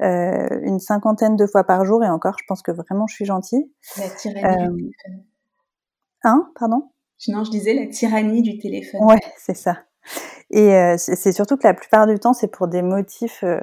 une 0.00 0.80
cinquantaine 0.80 1.36
de 1.36 1.46
fois 1.46 1.64
par 1.64 1.84
jour. 1.84 2.04
Et 2.04 2.08
encore, 2.08 2.36
je 2.38 2.44
pense 2.48 2.62
que 2.62 2.72
vraiment 2.72 3.06
je 3.06 3.14
suis 3.14 3.24
gentille. 3.24 3.72
La 3.98 4.08
tyrannie. 4.08 4.92
Hein, 6.22 6.50
pardon? 6.58 6.90
Non, 7.28 7.44
je 7.44 7.50
disais 7.50 7.74
la 7.74 7.86
tyrannie 7.86 8.42
du 8.42 8.58
téléphone. 8.58 9.02
Ouais, 9.04 9.20
c'est 9.36 9.56
ça. 9.56 9.78
Et 10.50 10.74
euh, 10.74 10.96
c'est 10.96 11.32
surtout 11.32 11.56
que 11.56 11.66
la 11.66 11.74
plupart 11.74 12.06
du 12.06 12.18
temps, 12.18 12.32
c'est 12.32 12.48
pour 12.48 12.66
des 12.66 12.82
motifs 12.82 13.44
euh, 13.44 13.60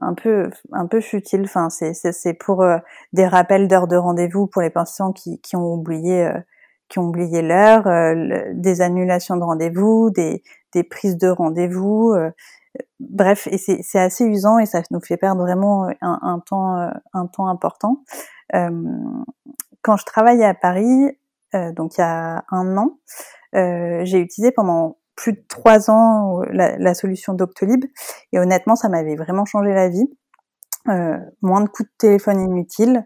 un 0.00 0.14
peu 0.14 0.50
un 0.72 0.86
peu 0.86 1.00
futiles. 1.00 1.42
Enfin, 1.44 1.68
c'est 1.70 2.34
pour 2.34 2.62
euh, 2.62 2.78
des 3.12 3.26
rappels 3.26 3.68
d'heures 3.68 3.88
de 3.88 3.96
rendez-vous 3.96 4.46
pour 4.46 4.62
les 4.62 4.70
patients 4.70 5.12
qui, 5.12 5.40
qui 5.40 5.56
ont 5.56 5.74
oublié 5.74 6.30
qui 6.88 6.98
ont 6.98 7.08
oublié 7.08 7.42
l'heure, 7.42 7.84
des 8.54 8.80
annulations 8.80 9.36
de 9.36 9.42
rendez-vous, 9.42 10.10
des, 10.10 10.42
des 10.72 10.84
prises 10.84 11.18
de 11.18 11.28
rendez-vous. 11.28 12.14
bref, 13.00 13.46
et 13.50 13.58
c'est 13.58 13.98
assez 13.98 14.24
usant 14.24 14.58
et 14.58 14.66
ça 14.66 14.80
nous 14.90 15.00
fait 15.00 15.18
perdre 15.18 15.42
vraiment 15.42 15.88
un, 16.00 16.18
un 16.22 16.38
temps 16.40 16.90
un 17.12 17.26
temps 17.26 17.48
important. 17.48 18.04
quand 18.52 19.96
je 19.96 20.04
travaillais 20.06 20.46
à 20.46 20.54
Paris, 20.54 21.10
euh, 21.54 21.72
donc 21.72 21.96
il 21.96 22.00
y 22.00 22.04
a 22.04 22.44
un 22.50 22.76
an, 22.76 22.98
euh, 23.54 24.02
j'ai 24.04 24.18
utilisé 24.18 24.52
pendant 24.52 24.97
plus 25.18 25.32
de 25.32 25.42
trois 25.48 25.90
ans 25.90 26.42
euh, 26.42 26.46
la, 26.52 26.94
solution 26.94 27.34
Doctolib 27.34 27.84
et 28.32 28.38
honnêtement 28.38 28.76
ça 28.76 28.88
m'avait 28.88 29.16
vraiment 29.16 29.44
changé 29.44 29.74
la 29.74 29.88
vie. 29.88 30.08
Euh, 30.88 31.18
moins 31.42 31.60
de 31.60 31.68
coups 31.68 31.86
de 31.86 31.94
téléphone 31.98 32.40
inutiles, 32.40 33.04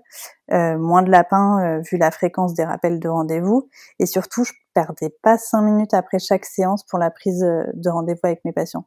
euh, 0.52 0.78
moins 0.78 1.02
de 1.02 1.10
lapins 1.10 1.80
vu 1.90 1.96
la 1.96 2.12
fréquence 2.12 2.54
des 2.54 2.64
rappels 2.64 3.00
de 3.00 3.08
rendez-vous 3.08 3.68
et 3.98 4.06
surtout 4.06 4.44
je 4.44 4.52
perdais 4.72 5.12
pas 5.22 5.36
cinq 5.36 5.62
minutes 5.62 5.94
après 5.94 6.18
chaque 6.20 6.44
séance 6.44 6.84
pour 6.84 7.00
la 7.00 7.10
prise 7.10 7.40
de 7.40 7.90
rendez-vous 7.90 8.20
avec 8.22 8.44
mes 8.44 8.52
patients. 8.52 8.84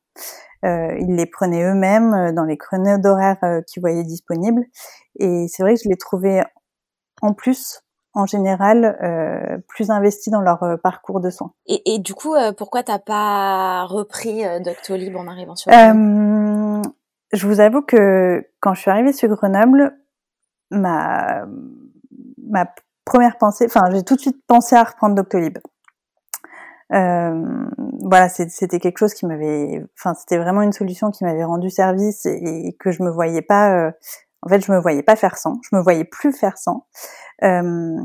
ils 0.64 1.16
les 1.16 1.26
prenaient 1.26 1.64
eux-mêmes 1.64 2.32
dans 2.34 2.46
les 2.46 2.58
créneaux 2.58 2.98
d'horaire 2.98 3.40
qu'ils 3.68 3.82
voyaient 3.82 4.04
disponibles 4.04 4.64
et 5.20 5.48
c'est 5.50 5.64
vrai 5.64 5.74
que 5.74 5.82
je 5.84 5.90
les 5.90 5.98
trouvais 5.98 6.42
en 7.22 7.34
plus 7.34 7.82
en 8.16 8.26
général 8.26 8.98
euh, 9.04 9.58
plus 9.68 9.92
investis 9.92 10.32
dans 10.32 10.42
leur 10.42 10.64
euh, 10.64 10.78
parcours 10.78 11.20
de 11.20 11.30
soins. 11.30 11.52
Et, 11.68 11.94
et 11.94 12.00
du 12.00 12.14
coup, 12.14 12.34
euh, 12.34 12.54
pourquoi 12.54 12.82
t'as 12.82 12.98
pas 12.98 13.84
repris 13.86 14.46
euh, 14.46 14.60
Doctolib 14.60 15.16
en 15.18 15.28
arrivant 15.28 15.56
sur 15.56 15.72
euh, 15.72 16.82
Je 17.34 17.48
vous 17.48 17.60
avoue 17.60 17.82
que 17.82 18.48
quand 18.62 18.74
je 18.74 18.82
suis 18.82 18.92
arrivée 18.92 19.14
sur 19.14 19.30
Grenoble, 19.30 19.98
ma 20.72 21.46
ma 22.48 22.68
première 23.04 23.38
pensée, 23.38 23.66
enfin 23.66 23.82
j'ai 23.92 24.04
tout 24.04 24.16
de 24.16 24.22
suite 24.22 24.42
pensé 24.48 24.76
à 24.76 24.84
reprendre 24.84 25.16
Doctolib. 25.16 25.58
Euh, 26.94 27.66
voilà, 28.04 28.30
c'était 28.30 28.80
quelque 28.80 29.00
chose 29.00 29.14
qui 29.14 29.26
m'avait, 29.26 29.84
enfin 29.98 30.14
c'était 30.14 30.38
vraiment 30.38 30.62
une 30.62 30.72
solution 30.72 31.10
qui 31.12 31.24
m'avait 31.24 31.44
rendu 31.44 31.70
service 31.70 32.26
et, 32.28 32.68
et, 32.68 32.74
que 32.74 32.92
je 32.92 33.02
me 33.02 33.10
voyais 33.10 33.42
pas 33.42 33.92
en 34.46 34.50
fait, 34.50 34.64
je 34.64 34.72
me 34.72 34.80
voyais 34.80 35.04
pas 35.04 35.16
faire 35.16 35.38
sans, 35.38 35.60
je 35.70 35.76
me 35.76 35.82
voyais 35.82 36.06
plus 36.06 36.32
faire 36.32 36.58
sans, 36.58 36.88
euh, 37.44 37.96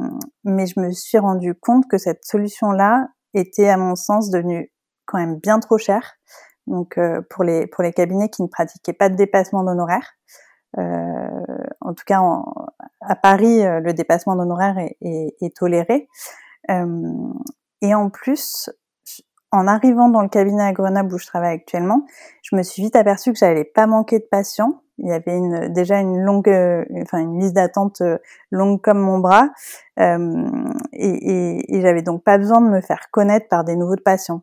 mais 0.45 0.67
je 0.67 0.81
me 0.81 0.91
suis 0.93 1.19
rendu 1.19 1.55
compte 1.55 1.87
que 1.89 1.99
cette 1.99 2.25
solution-là 2.25 3.09
était, 3.35 3.69
à 3.69 3.77
mon 3.77 3.95
sens, 3.95 4.31
devenue 4.31 4.73
quand 5.07 5.19
même 5.19 5.37
bien 5.37 5.61
trop 5.61 5.79
chère. 5.79 6.15
Donc, 6.67 6.99
euh, 6.99 7.21
pour 7.31 7.45
les 7.45 7.67
pour 7.67 7.83
les 7.83 7.93
cabinets 7.93 8.29
qui 8.29 8.43
ne 8.43 8.49
pratiquaient 8.49 8.93
pas 8.93 9.09
de 9.09 9.17
dépassement 9.17 9.65
d'honoraires, 9.65 10.13
euh, 10.79 11.29
en 11.81 11.95
tout 11.95 12.05
cas 12.07 12.21
à 13.01 13.17
Paris, 13.17 13.65
euh, 13.65 13.81
le 13.81 13.93
dépassement 13.93 14.37
d'honoraires 14.37 14.79
est, 14.79 14.97
est, 15.01 15.35
est, 15.41 15.57
toléré. 15.57 16.09
Euh, 16.71 17.33
et 17.83 17.95
en 17.95 18.11
plus, 18.11 18.71
en 19.53 19.67
arrivant 19.67 20.09
dans 20.09 20.23
le 20.23 20.29
cabinet 20.29 20.63
à 20.63 20.73
Grenoble 20.73 21.15
où 21.15 21.19
je 21.19 21.27
travaille 21.27 21.55
actuellement, 21.55 22.07
je 22.43 22.57
me 22.57 22.63
suis 22.63 22.83
vite 22.83 22.97
aperçue 22.97 23.33
que 23.33 23.39
j'allais 23.39 23.65
pas 23.65 23.87
manquer 23.87 24.19
de 24.19 24.27
patients 24.31 24.83
il 25.01 25.09
y 25.09 25.13
avait 25.13 25.37
une, 25.37 25.73
déjà 25.73 25.99
une 25.99 26.21
longue, 26.21 26.49
euh, 26.49 26.85
enfin 27.03 27.19
une 27.19 27.41
liste 27.41 27.55
d'attente 27.55 28.01
euh, 28.03 28.19
longue 28.51 28.81
comme 28.81 28.99
mon 28.99 29.19
bras, 29.19 29.49
euh, 29.99 30.45
et, 30.93 31.09
et, 31.09 31.77
et 31.77 31.81
j'avais 31.81 32.03
donc 32.03 32.23
pas 32.23 32.39
besoin 32.39 32.61
de 32.61 32.69
me 32.69 32.81
faire 32.81 33.11
connaître 33.11 33.49
par 33.49 33.65
des 33.65 33.77
nouveaux 33.77 33.97
patients. 33.97 34.43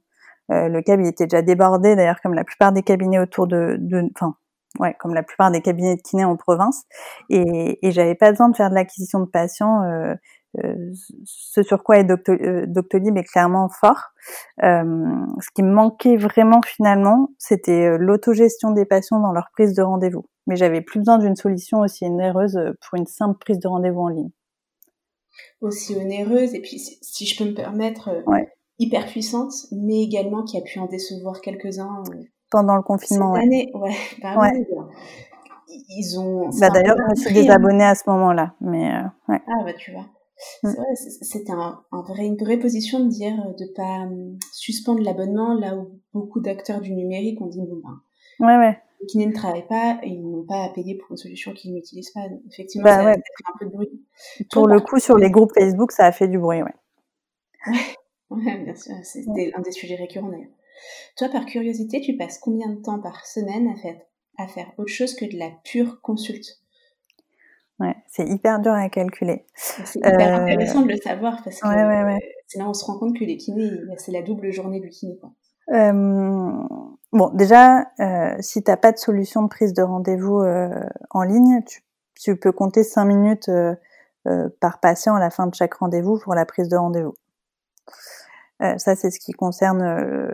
Euh, 0.52 0.68
le 0.68 0.82
cabinet 0.82 1.10
était 1.10 1.28
déjà 1.28 1.42
débordé, 1.42 1.96
d'ailleurs 1.96 2.22
comme 2.22 2.34
la 2.34 2.44
plupart 2.44 2.72
des 2.72 2.82
cabinets 2.82 3.20
autour 3.20 3.48
de, 3.48 3.78
de, 3.80 4.10
enfin 4.16 4.36
ouais, 4.80 4.96
comme 5.00 5.14
la 5.14 5.24
plupart 5.24 5.52
des 5.52 5.62
cabinets 5.62 5.96
de 5.96 6.02
kiné 6.02 6.26
en 6.26 6.36
province, 6.38 6.84
et, 7.30 7.86
et 7.88 7.92
j'avais 7.92 8.16
pas 8.16 8.32
besoin 8.32 8.50
de 8.50 8.56
faire 8.56 8.70
de 8.70 8.76
l'acquisition 8.76 9.20
de 9.20 9.26
patients. 9.26 9.84
Euh, 9.84 10.16
ce 11.26 11.64
sur 11.64 11.84
quoi 11.84 11.98
est 11.98 12.10
euh, 12.10 12.66
Doctolib 12.68 13.18
est 13.18 13.24
clairement 13.24 13.70
fort. 13.70 14.12
Euh, 14.64 14.84
ce 15.40 15.50
qui 15.54 15.64
me 15.64 15.72
manquait 15.72 16.18
vraiment 16.18 16.62
finalement, 16.62 17.30
c'était 17.38 17.98
l'autogestion 17.98 18.72
des 18.72 18.86
patients 18.86 19.20
dans 19.20 19.32
leur 19.32 19.50
prise 19.54 19.74
de 19.74 19.82
rendez-vous. 19.82 20.26
Mais 20.48 20.56
j'avais 20.56 20.82
plus 20.82 21.00
besoin 21.00 21.18
d'une 21.18 21.36
solution 21.36 21.80
aussi 21.80 22.06
onéreuse 22.06 22.58
pour 22.82 22.98
une 22.98 23.06
simple 23.06 23.38
prise 23.40 23.60
de 23.60 23.68
rendez-vous 23.68 24.02
en 24.02 24.08
ligne. 24.08 24.30
Aussi 25.62 25.96
onéreuse, 25.96 26.56
et 26.56 26.62
puis 26.62 26.80
si 26.80 27.26
je 27.26 27.38
peux 27.38 27.50
me 27.50 27.54
permettre, 27.54 28.10
hyper 28.80 29.06
puissante, 29.06 29.54
mais 29.72 30.02
également 30.02 30.44
qui 30.44 30.58
a 30.58 30.62
pu 30.62 30.80
en 30.80 30.88
décevoir 30.88 31.42
quelques-uns. 31.42 32.04
Pendant 32.50 32.78
le 32.78 32.82
confinement, 32.82 33.36
cette 33.36 33.44
année, 33.44 33.72
ouais. 33.74 33.94
Bah, 34.24 34.40
ouais. 34.40 34.66
ils 35.68 36.18
ont. 36.18 36.50
Bah 36.60 36.70
d'ailleurs, 36.70 36.96
je 37.16 37.22
suis 37.22 37.34
désabonnée 37.34 37.84
à 37.84 37.94
ce 37.94 38.10
moment-là, 38.10 38.54
mais 38.62 38.90
ouais. 39.28 39.42
Ah 39.48 39.64
bah 39.66 39.74
tu 39.74 39.92
vois. 39.92 40.06
Mm. 40.64 40.70
C'est 40.70 40.78
vrai, 40.78 40.96
c'était 41.22 41.52
un, 41.52 41.84
un 41.92 42.02
vrai, 42.02 42.26
une 42.26 42.38
vraie 42.38 42.58
position 42.58 43.00
de 43.00 43.10
dire 43.10 43.36
de 43.58 43.66
pas 43.76 44.04
hum, 44.04 44.38
suspendre 44.52 45.02
l'abonnement 45.02 45.54
là 45.54 45.76
où 45.76 46.00
beaucoup 46.14 46.40
d'acteurs 46.40 46.82
du 46.82 46.94
numérique 46.94 47.42
ont 47.42 47.48
dit 47.48 47.62
bon 47.62 47.82
ben 47.84 48.02
ouais, 48.48 48.58
ouais. 48.58 48.78
les 49.02 49.08
kinés 49.08 49.26
ne 49.26 49.34
travaillent 49.34 49.68
pas 49.68 50.00
et 50.04 50.10
ils 50.10 50.22
n'ont 50.22 50.46
pas 50.46 50.64
à 50.64 50.70
payer 50.70 50.96
pour 50.96 51.12
une 51.12 51.18
solution 51.18 51.54
qu'ils 51.54 51.74
n'utilisent 51.74 52.12
pas. 52.12 52.28
effectivement, 52.50 52.86
bah, 52.86 52.98
ça, 52.98 53.06
ouais. 53.06 53.16
fait 53.16 53.54
un 53.54 53.58
peu 53.60 53.66
de 53.66 53.72
bruit. 53.72 53.90
Pour 54.52 54.68
le 54.68 54.80
coup, 54.80 55.00
sur 55.00 55.18
les 55.18 55.32
groupes 55.32 55.54
Facebook, 55.54 55.92
ça 55.92 56.06
a 56.06 56.12
fait 56.12 56.28
du 56.28 56.38
bruit, 56.38 56.62
ouais. 56.62 56.76
Ouais, 58.30 58.58
bien 58.64 58.76
sûr, 58.76 58.96
c'était 59.04 59.52
un 59.56 59.62
des 59.62 59.72
sujets 59.72 59.96
récurrents 59.96 60.30
d'ailleurs. 60.30 60.52
Toi, 61.18 61.30
par 61.30 61.46
curiosité, 61.46 62.02
tu 62.02 62.16
passes 62.16 62.38
combien 62.38 62.70
de 62.70 62.82
temps 62.82 63.00
par 63.00 63.26
semaine 63.26 63.68
à 63.68 63.76
faire, 63.76 64.00
à 64.38 64.48
faire 64.48 64.72
autre 64.78 64.92
chose 64.92 65.16
que 65.16 65.26
de 65.26 65.38
la 65.38 65.50
pure 65.64 66.02
consulte? 66.02 66.62
Ouais, 67.80 67.96
c'est 68.08 68.26
hyper 68.28 68.60
dur 68.60 68.74
à 68.74 68.90
calculer. 68.90 69.46
C'est 69.56 70.00
hyper 70.00 70.40
euh... 70.40 70.44
intéressant 70.44 70.82
de 70.82 70.90
le 70.90 70.98
savoir 70.98 71.42
parce 71.44 71.60
que 71.60 71.68
ouais, 71.68 71.86
ouais, 71.86 72.04
ouais. 72.04 72.20
c'est 72.48 72.58
là 72.58 72.68
on 72.68 72.74
se 72.74 72.84
rend 72.84 72.98
compte 72.98 73.18
que 73.18 73.24
les 73.24 73.38
kinés, 73.38 73.72
c'est 73.98 74.12
la 74.12 74.24
double 74.24 74.52
journée 74.52 74.80
du 74.80 74.90
kiné. 74.90 75.18
Quoi. 75.20 75.32
Euh, 75.74 76.64
bon, 77.12 77.30
déjà, 77.34 77.88
euh, 78.00 78.36
si 78.40 78.64
t'as 78.64 78.78
pas 78.78 78.92
de 78.92 78.98
solution 78.98 79.42
de 79.44 79.50
prise 79.50 79.74
de 79.74 79.82
rendez-vous 79.82 80.40
euh, 80.40 80.84
en 81.10 81.24
ligne, 81.24 81.62
tu, 81.66 81.82
tu, 82.16 82.36
peux 82.36 82.52
compter 82.52 82.84
5 82.84 83.06
minutes 83.06 83.50
euh, 83.50 83.76
euh, 84.28 84.50
par 84.62 84.80
patient 84.80 85.16
à 85.16 85.20
la 85.20 85.30
fin 85.30 85.48
de 85.48 85.56
chaque 85.56 85.74
rendez-vous 85.74 86.20
pour 86.20 86.36
la 86.36 86.46
prise 86.46 86.70
de 86.70 86.78
rendez-vous. 86.78 87.16
ça, 88.60 88.96
c'est 88.96 89.12
ce 89.12 89.20
qui 89.20 89.34
concerne 89.34 89.84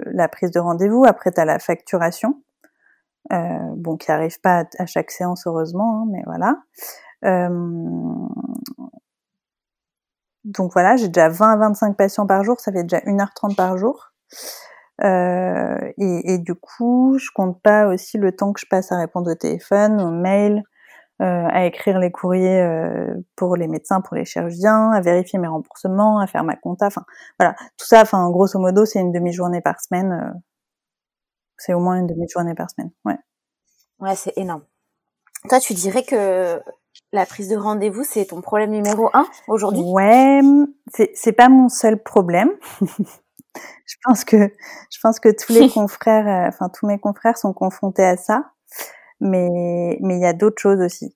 la 0.05 0.27
prise 0.27 0.51
de 0.51 0.59
rendez-vous. 0.59 1.03
Après, 1.05 1.31
tu 1.31 1.41
as 1.41 1.45
la 1.45 1.59
facturation, 1.59 2.41
bon, 3.31 3.97
qui 3.97 4.11
arrive 4.11 4.39
pas 4.39 4.61
à, 4.61 4.83
à 4.83 4.85
chaque 4.85 5.11
séance, 5.11 5.45
heureusement, 5.47 6.03
hein, 6.03 6.07
mais 6.11 6.21
voilà. 6.25 6.57
Euh, 7.25 7.49
donc 10.43 10.73
voilà, 10.73 10.95
j'ai 10.97 11.07
déjà 11.07 11.29
20 11.29 11.53
à 11.53 11.57
25 11.57 11.95
patients 11.97 12.27
par 12.27 12.43
jour, 12.43 12.59
ça 12.59 12.71
fait 12.71 12.83
déjà 12.83 12.99
1h30 13.05 13.55
par 13.55 13.77
jour. 13.77 14.11
Euh, 15.03 15.91
et, 15.97 16.37
du 16.37 16.55
coup, 16.55 17.17
je 17.17 17.29
compte 17.33 17.61
pas 17.61 17.87
aussi 17.87 18.17
le 18.17 18.35
temps 18.35 18.53
que 18.53 18.59
je 18.59 18.67
passe 18.67 18.91
à 18.91 18.97
répondre 18.97 19.31
au 19.31 19.35
téléphone, 19.35 20.01
aux 20.01 20.11
mails, 20.11 20.63
euh, 21.21 21.47
à 21.49 21.65
écrire 21.65 21.99
les 21.99 22.11
courriers 22.11 22.65
pour 23.35 23.55
les 23.55 23.67
médecins, 23.67 24.01
pour 24.01 24.15
les 24.15 24.25
chirurgiens, 24.25 24.91
à 24.91 25.01
vérifier 25.01 25.39
mes 25.39 25.47
remboursements, 25.47 26.19
à 26.19 26.27
faire 26.27 26.43
ma 26.43 26.55
compta. 26.55 26.87
Enfin, 26.87 27.05
voilà, 27.39 27.55
tout 27.77 27.85
ça. 27.85 28.01
Enfin, 28.01 28.29
grosso 28.29 28.59
modo, 28.59 28.85
c'est 28.85 28.99
une 28.99 29.11
demi-journée 29.11 29.61
par 29.61 29.79
semaine. 29.81 30.33
C'est 31.57 31.73
au 31.73 31.79
moins 31.79 31.97
une 31.97 32.07
demi-journée 32.07 32.55
par 32.55 32.69
semaine. 32.69 32.91
Ouais. 33.05 33.17
Ouais, 33.99 34.15
c'est 34.15 34.33
énorme. 34.37 34.63
Toi, 35.49 35.59
tu 35.59 35.73
dirais 35.73 36.03
que 36.03 36.61
la 37.13 37.25
prise 37.25 37.47
de 37.47 37.55
rendez-vous, 37.55 38.03
c'est 38.03 38.25
ton 38.25 38.41
problème 38.41 38.71
numéro 38.71 39.09
un 39.13 39.25
aujourd'hui? 39.47 39.83
Ouais, 39.83 40.41
c'est 41.13 41.31
pas 41.31 41.47
mon 41.47 41.69
seul 41.69 42.01
problème. 42.01 42.49
je 43.85 43.95
pense 44.03 44.25
que 44.25 44.51
je 44.91 44.99
pense 45.01 45.19
que 45.19 45.29
tous 45.29 45.53
les 45.53 45.69
confrères, 45.73 46.27
euh, 46.27 46.47
enfin 46.49 46.69
tous 46.69 46.87
mes 46.87 46.99
confrères 46.99 47.37
sont 47.37 47.53
confrontés 47.53 48.03
à 48.03 48.17
ça, 48.17 48.51
mais 49.21 49.97
mais 50.01 50.17
il 50.17 50.21
y 50.21 50.25
a 50.25 50.33
d'autres 50.33 50.61
choses 50.61 50.81
aussi. 50.81 51.15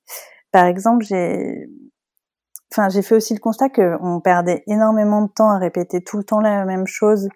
Par 0.51 0.65
exemple, 0.65 1.03
j'ai 1.03 1.67
enfin 2.71 2.89
j'ai 2.89 3.01
fait 3.01 3.15
aussi 3.15 3.33
le 3.33 3.39
constat 3.39 3.69
que 3.69 3.97
on 4.01 4.21
perdait 4.21 4.63
énormément 4.67 5.23
de 5.23 5.31
temps 5.31 5.49
à 5.49 5.57
répéter 5.57 6.03
tout 6.03 6.17
le 6.17 6.23
temps 6.23 6.39
la 6.39 6.63
même 6.65 6.87
chose. 6.87 7.27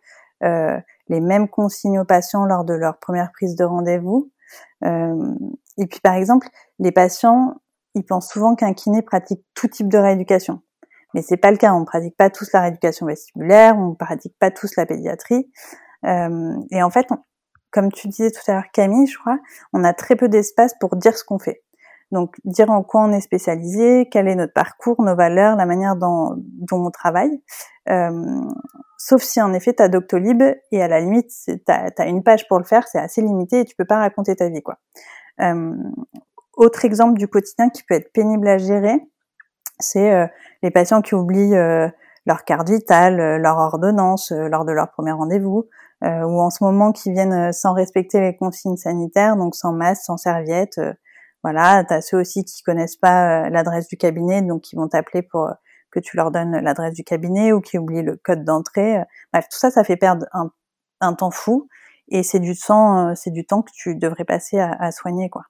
Euh, 0.43 0.80
les 1.08 1.19
mêmes 1.19 1.50
consignes 1.50 2.00
aux 2.00 2.06
patients 2.06 2.45
lors 2.45 2.63
de 2.63 2.74
leur 2.74 2.97
première 3.00 3.32
prise 3.32 3.56
de 3.56 3.65
rendez-vous. 3.65 4.32
Euh, 4.86 5.36
et 5.78 5.88
puis 5.88 6.00
par 6.00 6.13
exemple, 6.13 6.47
les 6.80 6.91
patients, 6.91 7.56
ils 7.95 8.06
pensent 8.06 8.30
souvent 8.30 8.56
qu'un 8.56 8.73
kiné 8.73 9.01
pratique 9.01 9.43
tout 9.54 9.67
type 9.67 9.89
de 9.89 9.97
rééducation. 9.97 10.62
Mais 11.13 11.21
c'est 11.21 11.38
pas 11.38 11.51
le 11.51 11.58
cas. 11.58 11.73
On 11.73 11.82
ne 11.82 11.86
pratique 11.86 12.15
pas 12.15 12.30
tous 12.30 12.51
la 12.54 12.62
rééducation 12.62 13.06
vestibulaire, 13.06 13.77
on 13.77 13.89
ne 13.89 13.95
pratique 13.95 14.38
pas 14.39 14.51
tous 14.51 14.75
la 14.77 14.86
pédiatrie. 14.86 15.51
Euh, 16.06 16.56
et 16.71 16.82
en 16.82 16.89
fait, 16.89 17.08
comme 17.71 17.91
tu 17.91 18.08
disais 18.08 18.32
tout 18.32 18.41
à 18.47 18.54
l'heure, 18.54 18.71
Camille, 18.73 19.08
je 19.08 19.17
crois, 19.17 19.39
on 19.73 19.84
a 19.84 19.93
très 19.93 20.15
peu 20.15 20.30
d'espace 20.30 20.73
pour 20.80 20.95
dire 20.95 21.17
ce 21.17 21.23
qu'on 21.23 21.39
fait. 21.39 21.63
Donc, 22.12 22.36
dire 22.43 22.69
en 22.69 22.84
quoi 22.84 23.04
on 23.04 23.12
est 23.13 23.21
spécialisé, 23.21 24.10
quel 24.12 24.27
est 24.27 24.36
notre 24.36 24.54
parcours, 24.54 25.01
nos 25.01 25.15
valeurs, 25.15 25.56
la 25.56 25.65
manière 25.65 25.95
dont, 25.95 26.36
on 26.71 26.91
travaille. 26.91 27.41
Euh, 27.89 28.41
sauf 28.97 29.23
si 29.23 29.41
en 29.41 29.54
effet 29.54 29.73
tu 29.73 29.82
as 29.82 29.88
Doctolib 29.88 30.43
et 30.71 30.82
à 30.84 30.88
la 30.88 30.99
limite 30.99 31.32
tu 31.45 31.62
as, 31.67 32.06
une 32.06 32.21
page 32.21 32.47
pour 32.47 32.60
le 32.60 32.65
faire, 32.65 32.88
c'est 32.88 32.99
assez 32.99 33.21
limité 33.21 33.62
et 33.62 33.65
tu 33.65 33.75
peux 33.75 33.86
pas 33.86 33.97
raconter 33.97 34.36
ta 34.36 34.49
vie 34.49 34.62
quoi. 34.62 34.77
Euh, 35.39 35.73
autre 36.53 36.85
exemple 36.85 37.17
du 37.17 37.27
quotidien 37.27 37.69
qui 37.69 37.83
peut 37.83 37.95
être 37.95 38.11
pénible 38.13 38.47
à 38.47 38.57
gérer, 38.57 38.99
c'est 39.79 40.13
euh, 40.13 40.27
les 40.63 40.71
patients 40.71 41.01
qui 41.01 41.15
oublient 41.15 41.55
euh, 41.55 41.89
leur 42.25 42.43
carte 42.43 42.69
vitale, 42.69 43.19
euh, 43.19 43.37
leur 43.37 43.57
ordonnance 43.57 44.31
lors 44.31 44.65
de 44.65 44.71
leur 44.71 44.91
premier 44.91 45.11
rendez-vous, 45.11 45.67
ou 46.03 46.41
en 46.41 46.49
ce 46.49 46.63
moment 46.63 46.91
qui 46.91 47.11
viennent 47.11 47.53
sans 47.53 47.73
respecter 47.73 48.19
les 48.19 48.35
consignes 48.35 48.75
sanitaires, 48.75 49.37
donc 49.37 49.53
sans 49.53 49.71
masque, 49.71 50.01
sans 50.03 50.17
serviette. 50.17 50.81
voilà, 51.43 51.83
tu 51.83 51.93
as 51.93 52.01
ceux 52.01 52.17
aussi 52.17 52.43
qui 52.43 52.63
connaissent 52.63 52.95
pas 52.95 53.51
l'adresse 53.51 53.87
du 53.87 53.97
cabinet, 53.97 54.41
donc 54.41 54.61
qui 54.61 54.75
vont 54.75 54.87
t'appeler 54.87 55.21
pour 55.21 55.51
que 55.91 55.99
tu 55.99 56.17
leur 56.17 56.31
donnes 56.31 56.57
l'adresse 56.59 56.95
du 56.95 57.03
cabinet 57.03 57.53
ou 57.53 57.61
qui 57.61 57.77
oublient 57.77 58.01
le 58.01 58.17
code 58.17 58.43
d'entrée. 58.43 58.97
Bref, 59.31 59.45
tout 59.51 59.59
ça, 59.59 59.69
ça 59.69 59.83
fait 59.83 59.95
perdre 59.95 60.25
un, 60.33 60.49
un 61.01 61.13
temps 61.13 61.29
fou 61.29 61.67
et 62.07 62.23
c'est 62.23 62.39
du 62.39 62.55
temps, 62.57 63.13
c'est 63.13 63.31
du 63.31 63.45
temps 63.45 63.61
que 63.61 63.71
tu 63.71 63.95
devrais 63.95 64.25
passer 64.25 64.59
à, 64.59 64.71
à 64.79 64.91
soigner, 64.91 65.29
quoi. 65.29 65.43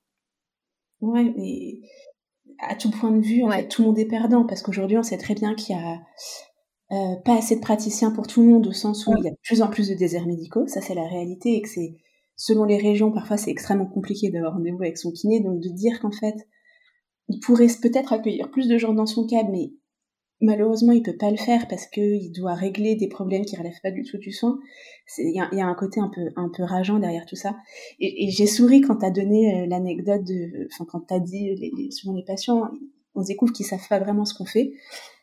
Ouais, 1.02 1.34
mais 1.36 1.80
à 2.60 2.76
tout 2.76 2.92
point 2.92 3.12
de 3.12 3.22
vue, 3.22 3.44
en 3.44 3.52
fait, 3.52 3.68
tout 3.68 3.82
le 3.82 3.88
monde 3.88 4.00
est 4.00 4.06
perdant 4.06 4.46
parce 4.46 4.62
qu'aujourd'hui, 4.62 4.98
on 4.98 5.04
sait 5.04 5.18
très 5.18 5.34
bien 5.34 5.56
qu'il 5.56 5.76
y 5.76 5.80
a 5.80 6.00
euh, 6.92 7.16
pas 7.26 7.38
assez 7.38 7.56
de 7.56 7.62
praticiens 7.62 8.12
pour 8.12 8.28
tout 8.28 8.42
le 8.42 8.50
monde 8.50 8.68
au 8.68 8.72
sens 8.72 9.08
où 9.08 9.14
il 9.18 9.24
y 9.24 9.28
a 9.28 9.32
de 9.32 9.38
plus 9.44 9.62
en 9.62 9.70
plus 9.70 9.90
de 9.90 9.96
déserts 9.96 10.28
médicaux. 10.28 10.68
Ça, 10.68 10.82
c'est 10.82 10.94
la 10.94 11.08
réalité 11.08 11.56
et 11.56 11.62
que 11.62 11.70
c'est, 11.70 11.96
selon 12.36 12.66
les 12.66 12.78
régions, 12.78 13.12
parfois 13.12 13.38
c'est 13.38 13.52
extrêmement 13.52 13.88
compliqué 13.88 14.30
d'avoir 14.30 14.54
rendez-vous 14.54 14.82
avec 14.82 14.98
son 14.98 15.12
kiné. 15.12 15.40
Donc, 15.40 15.60
de 15.60 15.70
dire 15.70 16.00
qu'en 16.02 16.12
fait, 16.12 16.36
il 17.30 17.40
pourrait 17.40 17.68
peut-être 17.82 18.14
accueillir 18.14 18.52
plus 18.52 18.68
de 18.68 18.78
gens 18.78 18.94
dans 18.94 19.06
son 19.06 19.26
cadre, 19.26 19.50
mais 19.52 19.72
malheureusement, 20.42 20.92
il 20.92 21.04
peut 21.04 21.16
pas 21.16 21.30
le 21.30 21.38
faire 21.38 21.68
parce 21.68 21.86
qu'il 21.86 22.32
doit 22.32 22.56
régler 22.56 22.96
des 22.96 23.08
problèmes 23.08 23.46
qui 23.46 23.56
relèvent 23.56 23.80
pas 23.82 23.92
du 23.92 24.04
tout 24.04 24.18
du 24.18 24.32
soin. 24.32 24.60
Il 25.18 25.36
y 25.36 25.40
a, 25.40 25.66
un 25.66 25.76
côté 25.76 26.00
un 26.00 26.10
peu, 26.14 26.22
un 26.36 26.50
peu 26.50 26.64
rageant 26.64 27.00
derrière 27.00 27.26
tout 27.26 27.36
ça. 27.36 27.56
Et, 28.00 28.30
j'ai 28.30 28.48
souri 28.48 28.82
quand 28.82 28.98
tu 28.98 29.06
as 29.06 29.12
donné 29.12 29.64
euh, 29.64 29.66
l'anecdote 29.68 30.24
de, 30.24 30.68
enfin, 30.74 30.86
quand 30.90 31.02
tu 31.08 31.14
as 31.14 31.20
dit, 31.20 31.56
les, 31.56 31.72
les, 31.78 31.92
souvent 31.92 32.16
les 32.16 32.24
patients, 32.24 32.64
on 33.14 33.22
découvre 33.22 33.54
qu'ils 33.54 33.66
savent 33.66 33.88
pas 33.88 34.00
vraiment 34.00 34.26
ce 34.26 34.34
qu'on 34.34 34.46
fait. 34.46 34.74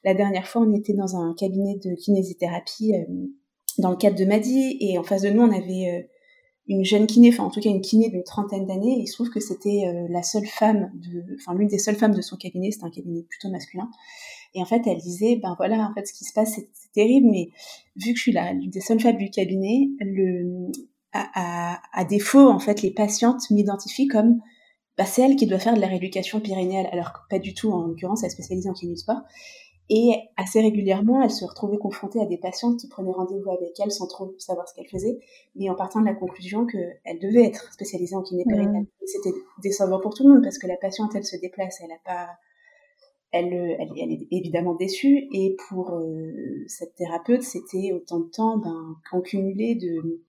La 0.05 0.15
dernière 0.15 0.47
fois, 0.47 0.63
on 0.63 0.73
était 0.73 0.95
dans 0.95 1.17
un 1.17 1.35
cabinet 1.35 1.77
de 1.77 1.95
kinésithérapie 1.95 2.95
euh, 2.95 3.05
dans 3.79 3.91
le 3.91 3.97
cadre 3.97 4.17
de 4.17 4.25
Madi 4.25 4.77
et 4.81 4.99
en 4.99 5.03
face 5.03 5.23
de 5.23 5.31
nous, 5.31 5.43
on 5.43 5.53
avait 5.53 5.91
euh, 5.91 6.03
une 6.67 6.85
jeune 6.85 7.07
kiné, 7.07 7.31
enfin 7.31 7.45
en 7.45 7.51
tout 7.51 7.61
cas 7.61 7.71
une 7.71 7.81
kiné 7.81 8.11
d'une 8.11 8.25
trentaine 8.25 8.67
d'années. 8.67 8.99
Il 9.01 9.07
se 9.07 9.15
trouve 9.15 9.31
que 9.31 9.41
c'était 9.41 9.91
la 10.11 10.23
seule 10.23 10.45
femme, 10.45 10.91
de, 10.95 11.25
enfin 11.37 11.55
l'une 11.55 11.69
des 11.69 11.79
seules 11.79 11.95
femmes 11.95 12.15
de 12.15 12.21
son 12.21 12.37
cabinet. 12.37 12.71
C'était 12.71 12.85
un 12.85 12.91
cabinet 12.91 13.23
plutôt 13.23 13.49
masculin. 13.49 13.89
Et 14.55 14.63
en 14.63 14.65
fait, 14.65 14.83
elle 14.87 14.99
disait, 14.99 15.37
ben 15.37 15.55
voilà, 15.59 15.89
en 15.91 15.95
fait, 15.95 16.07
ce 16.07 16.13
qui 16.13 16.25
se 16.25 16.33
passe, 16.33 16.55
c'est 16.55 16.93
terrible, 16.93 17.29
mais 17.31 17.51
vu 17.97 18.13
que 18.13 18.17
je 18.17 18.23
suis 18.23 18.33
là, 18.33 18.53
l'une 18.53 18.71
des 18.71 18.81
seules 18.81 19.01
femmes 19.01 19.17
du 19.17 19.31
cabinet, 19.31 19.89
le, 20.01 20.71
à, 21.13 21.29
à, 21.35 21.81
à, 21.93 22.05
défaut, 22.05 22.49
en 22.49 22.59
fait, 22.59 22.83
les 22.83 22.91
patientes 22.91 23.51
m'identifient 23.51 24.09
comme, 24.09 24.41
bah, 24.97 25.05
c'est 25.05 25.23
elle 25.23 25.37
qui 25.37 25.47
doit 25.47 25.59
faire 25.59 25.75
de 25.75 25.81
la 25.81 25.87
rééducation 25.87 26.41
pyrénéale, 26.41 26.89
alors 26.93 27.13
que 27.13 27.19
pas 27.31 27.39
du 27.39 27.55
tout, 27.55 27.71
en 27.71 27.83
l'occurrence, 27.83 28.23
elle 28.23 28.29
est 28.29 28.31
spécialisée 28.31 28.71
en 28.71 28.75
sport. 28.97 29.21
Et 29.91 30.13
assez 30.37 30.61
régulièrement, 30.61 31.23
elle 31.23 31.31
se 31.31 31.47
retrouvait 31.47 31.79
confrontée 31.79 32.21
à 32.21 32.27
des 32.27 32.37
patientes 32.37 32.79
qui 32.79 32.89
prenaient 32.89 33.13
rendez-vous 33.13 33.51
avec 33.51 33.71
elle 33.83 33.91
sans 33.91 34.07
trop 34.07 34.35
savoir 34.37 34.69
ce 34.69 34.75
qu'elle 34.75 34.89
faisait, 34.89 35.19
mais 35.57 35.71
en 35.71 35.75
partant 35.75 36.01
de 36.01 36.05
la 36.05 36.15
conclusion 36.15 36.67
qu'elle 36.67 37.19
devait 37.23 37.47
être 37.47 37.73
spécialisée 37.73 38.15
en 38.15 38.23
kiné. 38.23 38.45
Mmh. 38.47 38.85
C'était 39.07 39.35
décevant 39.63 39.99
pour 39.99 40.13
tout 40.13 40.29
le 40.29 40.35
monde 40.35 40.43
parce 40.43 40.59
que 40.59 40.67
la 40.67 40.77
patiente, 40.77 41.15
elle 41.15 41.25
se 41.25 41.37
déplace, 41.37 41.79
elle 41.81 41.89
n'a 41.89 41.95
pas, 42.05 42.29
elle, 43.33 43.53
elle, 43.53 43.91
elle, 43.97 44.13
est 44.13 44.29
évidemment 44.31 44.75
déçue. 44.75 45.29
Et 45.33 45.57
pour 45.69 45.95
euh, 45.95 46.65
cette 46.67 46.95
thérapeute, 46.95 47.43
c'était 47.43 47.93
autant 47.93 48.21
de 48.21 48.29
temps 48.31 48.59
ben, 48.59 48.97
cumulé 49.23 49.75
de, 49.75 50.23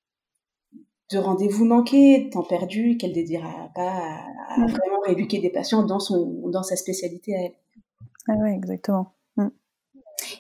de 1.11 1.17
rendez-vous 1.17 1.65
manqués, 1.65 2.25
de 2.25 2.29
temps 2.29 2.43
perdu, 2.43 2.97
qu'elle 2.97 3.13
dédira 3.13 3.69
pas 3.75 3.91
à, 3.91 4.61
à 4.61 4.65
vraiment 4.65 4.99
rééduquer 5.05 5.39
des 5.39 5.49
patients 5.49 5.83
dans, 5.83 5.99
son, 5.99 6.49
dans 6.49 6.63
sa 6.63 6.75
spécialité 6.75 7.35
à 7.35 7.39
elle. 7.45 7.55
Ah 8.27 8.35
ouais, 8.35 8.53
exactement. 8.53 9.13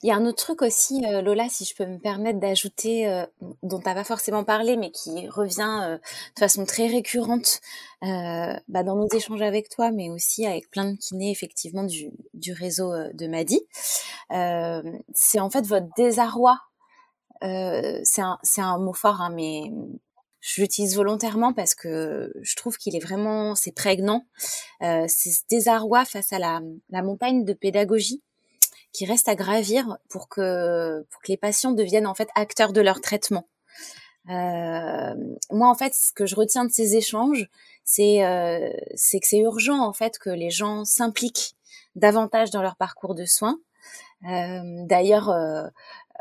Il 0.01 0.07
y 0.07 0.11
a 0.11 0.15
un 0.15 0.25
autre 0.25 0.37
truc 0.37 0.61
aussi, 0.61 1.05
euh, 1.05 1.21
Lola, 1.21 1.49
si 1.49 1.65
je 1.65 1.75
peux 1.75 1.85
me 1.85 1.97
permettre 1.97 2.39
d'ajouter, 2.39 3.09
euh, 3.09 3.25
dont 3.63 3.79
tu 3.79 3.85
n'as 3.85 3.93
pas 3.93 4.05
forcément 4.05 4.45
parlé, 4.45 4.77
mais 4.77 4.91
qui 4.91 5.27
revient 5.27 5.81
euh, 5.83 5.97
de 5.97 6.39
façon 6.39 6.65
très 6.65 6.87
récurrente 6.87 7.59
bah, 8.01 8.83
dans 8.83 8.95
nos 8.95 9.09
échanges 9.09 9.41
avec 9.41 9.67
toi, 9.67 9.91
mais 9.91 10.09
aussi 10.09 10.45
avec 10.45 10.71
plein 10.71 10.89
de 10.89 10.95
kinés, 10.95 11.31
effectivement, 11.31 11.83
du, 11.83 12.11
du 12.33 12.53
réseau 12.53 12.93
de 13.13 13.27
Madi. 13.27 13.61
c'est 15.13 15.39
en 15.39 15.49
fait 15.49 15.65
votre 15.65 15.87
désarroi. 15.97 16.57
c'est 17.41 18.21
un, 18.21 18.37
un, 18.57 18.77
mot 18.77 18.93
fort, 18.93 19.19
hein, 19.19 19.31
mais 19.35 19.63
je 20.39 20.61
l'utilise 20.61 20.95
volontairement 20.95 21.51
parce 21.51 21.75
que 21.75 22.31
je 22.41 22.55
trouve 22.55 22.77
qu'il 22.77 22.95
est 22.95 23.03
vraiment, 23.03 23.53
c'est 23.55 23.73
prégnant. 23.73 24.23
c'est 24.79 25.31
ce 25.31 25.41
désarroi 25.49 26.05
face 26.05 26.31
à 26.31 26.39
la, 26.39 26.61
la 26.89 27.01
montagne 27.01 27.43
de 27.43 27.51
pédagogie 27.51 28.23
qui 28.91 29.05
reste 29.05 29.29
à 29.29 29.35
gravir 29.35 29.97
pour 30.09 30.29
que, 30.29 31.05
pour 31.09 31.21
que 31.21 31.27
les 31.31 31.37
patients 31.37 31.71
deviennent 31.71 32.07
en 32.07 32.15
fait 32.15 32.29
acteurs 32.35 32.73
de 32.73 32.81
leur 32.81 33.01
traitement. 33.01 33.47
Euh, 34.29 35.15
moi, 35.51 35.69
en 35.69 35.75
fait, 35.75 35.93
ce 35.95 36.13
que 36.13 36.25
je 36.25 36.35
retiens 36.35 36.65
de 36.65 36.71
ces 36.71 36.95
échanges, 36.95 37.49
c'est 37.83 38.23
euh, 38.23 38.69
que 38.69 39.27
c'est 39.27 39.39
urgent 39.39 39.79
en 39.79 39.93
fait 39.93 40.19
que 40.19 40.29
les 40.29 40.51
gens 40.51 40.85
s'impliquent 40.85 41.55
davantage 41.95 42.51
dans 42.51 42.61
leur 42.61 42.75
parcours 42.75 43.15
de 43.15 43.25
soins. 43.25 43.59
Euh, 44.25 44.61
D'ailleurs, 44.85 45.29
euh, 45.29 45.67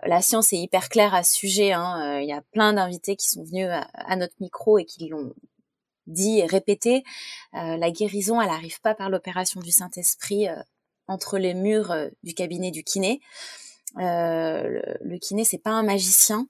la 0.05 0.23
science 0.23 0.53
est 0.55 0.59
hyper 0.59 0.89
claire 0.89 1.15
à 1.15 1.25
ce 1.25 1.35
sujet. 1.35 1.73
Hein. 1.73 2.21
Il 2.21 2.29
y 2.29 2.33
a 2.33 2.43
plein 2.53 2.73
d'invités 2.73 3.17
qui 3.17 3.29
sont 3.29 3.45
venus 3.45 3.69
à, 3.69 3.81
à, 3.93 4.17
notre 4.17 4.37
micro 4.41 4.79
et 4.79 4.87
qui 4.87 5.09
l'ont 5.09 5.35
dit 6.07 6.39
et 6.39 6.47
répété. 6.47 7.03
La 7.53 7.91
guérison, 7.91 8.41
elle 8.41 8.49
n'arrive 8.49 8.81
pas 8.81 8.95
par 8.95 9.11
l'opération 9.11 9.61
du 9.61 9.73
Saint-Esprit 9.73 10.47
entre 11.09 11.39
les 11.39 11.55
murs 11.55 11.91
euh, 11.91 12.09
du 12.23 12.35
cabinet 12.35 12.71
du 12.71 12.85
kiné. 12.85 13.21
Euh, 13.99 14.81
le, 15.01 15.19
kiné, 15.19 15.45
c'est 15.45 15.59
pas 15.59 15.71
un 15.71 15.83
magicien. 15.83 16.47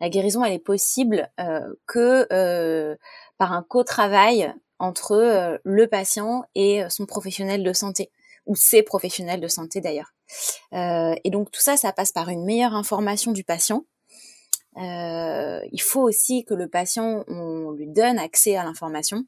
La 0.00 0.10
guérison, 0.10 0.44
elle 0.44 0.52
est 0.52 0.58
possible 0.58 1.28
euh, 1.40 1.74
que 1.86 2.96
par 3.38 3.52
un 3.52 3.62
co-travail 3.62 4.52
entre 4.78 5.60
le 5.62 5.86
patient 5.86 6.44
et 6.54 6.82
son 6.90 7.06
professionnel 7.06 7.62
de 7.62 7.72
santé 7.72 8.10
ou 8.46 8.56
ses 8.56 8.82
professionnels 8.82 9.40
de 9.40 9.46
santé 9.46 9.80
d'ailleurs. 9.80 10.12
et 10.72 11.30
donc 11.30 11.52
tout 11.52 11.60
ça, 11.60 11.76
ça 11.76 11.92
passe 11.92 12.10
par 12.10 12.28
une 12.28 12.44
meilleure 12.44 12.74
information 12.74 13.30
du 13.30 13.44
patient. 13.44 13.84
il 14.76 15.80
faut 15.80 16.02
aussi 16.02 16.44
que 16.44 16.54
le 16.54 16.66
patient, 16.66 17.24
on 17.28 17.70
lui 17.70 17.86
donne 17.86 18.18
accès 18.18 18.56
à 18.56 18.64
l'information. 18.64 19.24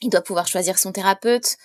Il 0.00 0.08
doit 0.08 0.22
pouvoir 0.22 0.46
choisir 0.46 0.78
son 0.78 0.92
thérapeute, 0.92 1.58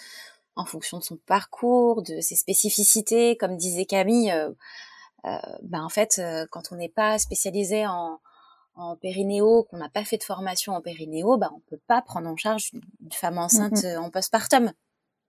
en 0.55 0.65
fonction 0.65 0.99
de 0.99 1.03
son 1.03 1.17
parcours, 1.17 2.01
de 2.03 2.21
ses 2.21 2.35
spécificités. 2.35 3.37
Comme 3.37 3.57
disait 3.57 3.85
Camille, 3.85 4.31
euh, 4.31 4.51
euh, 5.25 5.37
ben 5.61 5.83
en 5.83 5.89
fait, 5.89 6.19
euh, 6.19 6.45
quand 6.51 6.71
on 6.71 6.75
n'est 6.75 6.89
pas 6.89 7.17
spécialisé 7.17 7.87
en, 7.87 8.19
en 8.75 8.95
périnéo, 8.95 9.63
qu'on 9.63 9.77
n'a 9.77 9.89
pas 9.89 10.03
fait 10.03 10.17
de 10.17 10.23
formation 10.23 10.73
en 10.73 10.81
périnéo, 10.81 11.37
ben 11.37 11.51
on 11.55 11.59
peut 11.61 11.79
pas 11.87 12.01
prendre 12.01 12.29
en 12.29 12.35
charge 12.35 12.71
une, 12.73 13.11
femme 13.11 13.37
enceinte 13.37 13.83
mm-hmm. 13.83 13.97
en 13.97 14.09
postpartum, 14.09 14.73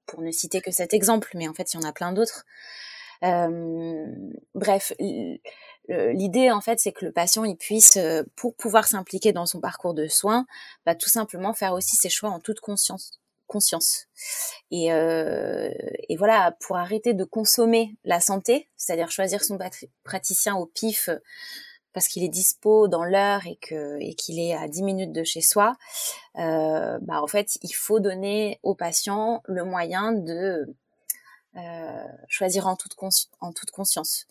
pour 0.06 0.20
ne 0.20 0.30
citer 0.30 0.60
que 0.60 0.70
cet 0.70 0.94
exemple, 0.94 1.30
mais 1.34 1.48
en 1.48 1.54
fait, 1.54 1.72
il 1.72 1.80
y 1.80 1.84
en 1.84 1.88
a 1.88 1.92
plein 1.92 2.12
d'autres. 2.12 2.44
Euh, 3.22 4.06
bref, 4.54 4.92
l'idée 5.88 6.50
en 6.50 6.60
fait, 6.60 6.80
c'est 6.80 6.92
que 6.92 7.04
le 7.04 7.12
patient 7.12 7.44
il 7.44 7.56
puisse, 7.56 7.98
pour 8.36 8.54
pouvoir 8.56 8.86
s'impliquer 8.86 9.32
dans 9.32 9.46
son 9.46 9.60
parcours 9.60 9.94
de 9.94 10.08
soins, 10.08 10.46
bah, 10.84 10.94
tout 10.94 11.08
simplement 11.08 11.54
faire 11.54 11.72
aussi 11.72 11.96
ses 11.96 12.10
choix 12.10 12.30
en 12.30 12.40
toute 12.40 12.60
conscience 12.60 13.20
conscience. 13.46 14.06
Et, 14.70 14.92
euh, 14.92 15.70
et 16.08 16.16
voilà, 16.16 16.56
pour 16.60 16.76
arrêter 16.76 17.14
de 17.14 17.24
consommer 17.24 17.96
la 18.04 18.20
santé, 18.20 18.68
c'est-à-dire 18.76 19.10
choisir 19.10 19.42
son 19.44 19.58
praticien 20.04 20.56
au 20.56 20.66
pif 20.66 21.10
parce 21.94 22.08
qu'il 22.08 22.24
est 22.24 22.28
dispo 22.28 22.88
dans 22.88 23.04
l'heure 23.04 23.46
et 23.46 23.56
que 23.56 23.98
et 24.00 24.14
qu'il 24.14 24.38
est 24.38 24.54
à 24.54 24.68
10 24.68 24.82
minutes 24.82 25.12
de 25.12 25.24
chez 25.24 25.40
soi, 25.40 25.76
euh, 26.38 26.98
bah 27.02 27.22
en 27.22 27.26
fait, 27.26 27.56
il 27.62 27.72
faut 27.72 28.00
donner 28.00 28.58
au 28.62 28.74
patient 28.74 29.42
le 29.46 29.64
moyen 29.64 30.12
de 30.12 30.66
euh, 31.56 32.04
choisir 32.28 32.66
en 32.66 32.74
toute, 32.76 32.96
en 33.40 33.52
toute 33.52 33.70
conscience. 33.70 34.26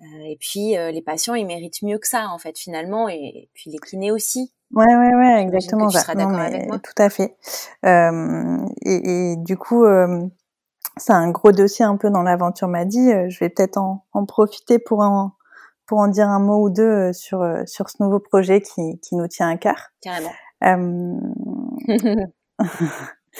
Euh, 0.00 0.04
et 0.24 0.36
puis 0.38 0.78
euh, 0.78 0.90
les 0.90 1.02
patients, 1.02 1.34
ils 1.34 1.46
méritent 1.46 1.82
mieux 1.82 1.98
que 1.98 2.06
ça 2.06 2.28
en 2.28 2.38
fait 2.38 2.56
finalement, 2.58 3.08
et, 3.08 3.14
et 3.14 3.50
puis 3.54 3.70
les 3.70 3.78
kinés 3.78 4.12
aussi. 4.12 4.52
Ouais, 4.72 4.86
ouais, 4.86 5.14
ouais, 5.14 5.42
exactement. 5.42 5.88
Tu 5.88 5.98
seras 5.98 6.14
d'accord 6.14 6.38
avec 6.38 6.68
moi. 6.68 6.78
Tout 6.78 7.02
à 7.02 7.10
fait. 7.10 7.36
Et, 7.82 9.32
et, 9.32 9.36
du 9.36 9.56
coup, 9.56 9.84
c'est 10.96 11.12
un 11.12 11.30
gros 11.30 11.50
dossier 11.50 11.84
un 11.84 11.96
peu 11.96 12.08
dans 12.08 12.22
l'aventure 12.22 12.68
m'a 12.68 12.84
dit. 12.84 13.10
Je 13.28 13.38
vais 13.40 13.48
peut-être 13.48 13.78
en, 13.78 14.06
en, 14.12 14.24
profiter 14.26 14.78
pour 14.78 15.00
en 15.00 15.32
pour 15.86 15.98
en 15.98 16.06
dire 16.06 16.28
un 16.28 16.38
mot 16.38 16.62
ou 16.62 16.70
deux 16.70 17.12
sur 17.12 17.44
sur 17.66 17.90
ce 17.90 18.00
nouveau 18.00 18.20
projet 18.20 18.60
qui 18.60 19.00
qui 19.00 19.16
nous 19.16 19.26
tient 19.26 19.48
à 19.48 19.56
cœur. 19.56 19.90
Carrément. 20.02 20.30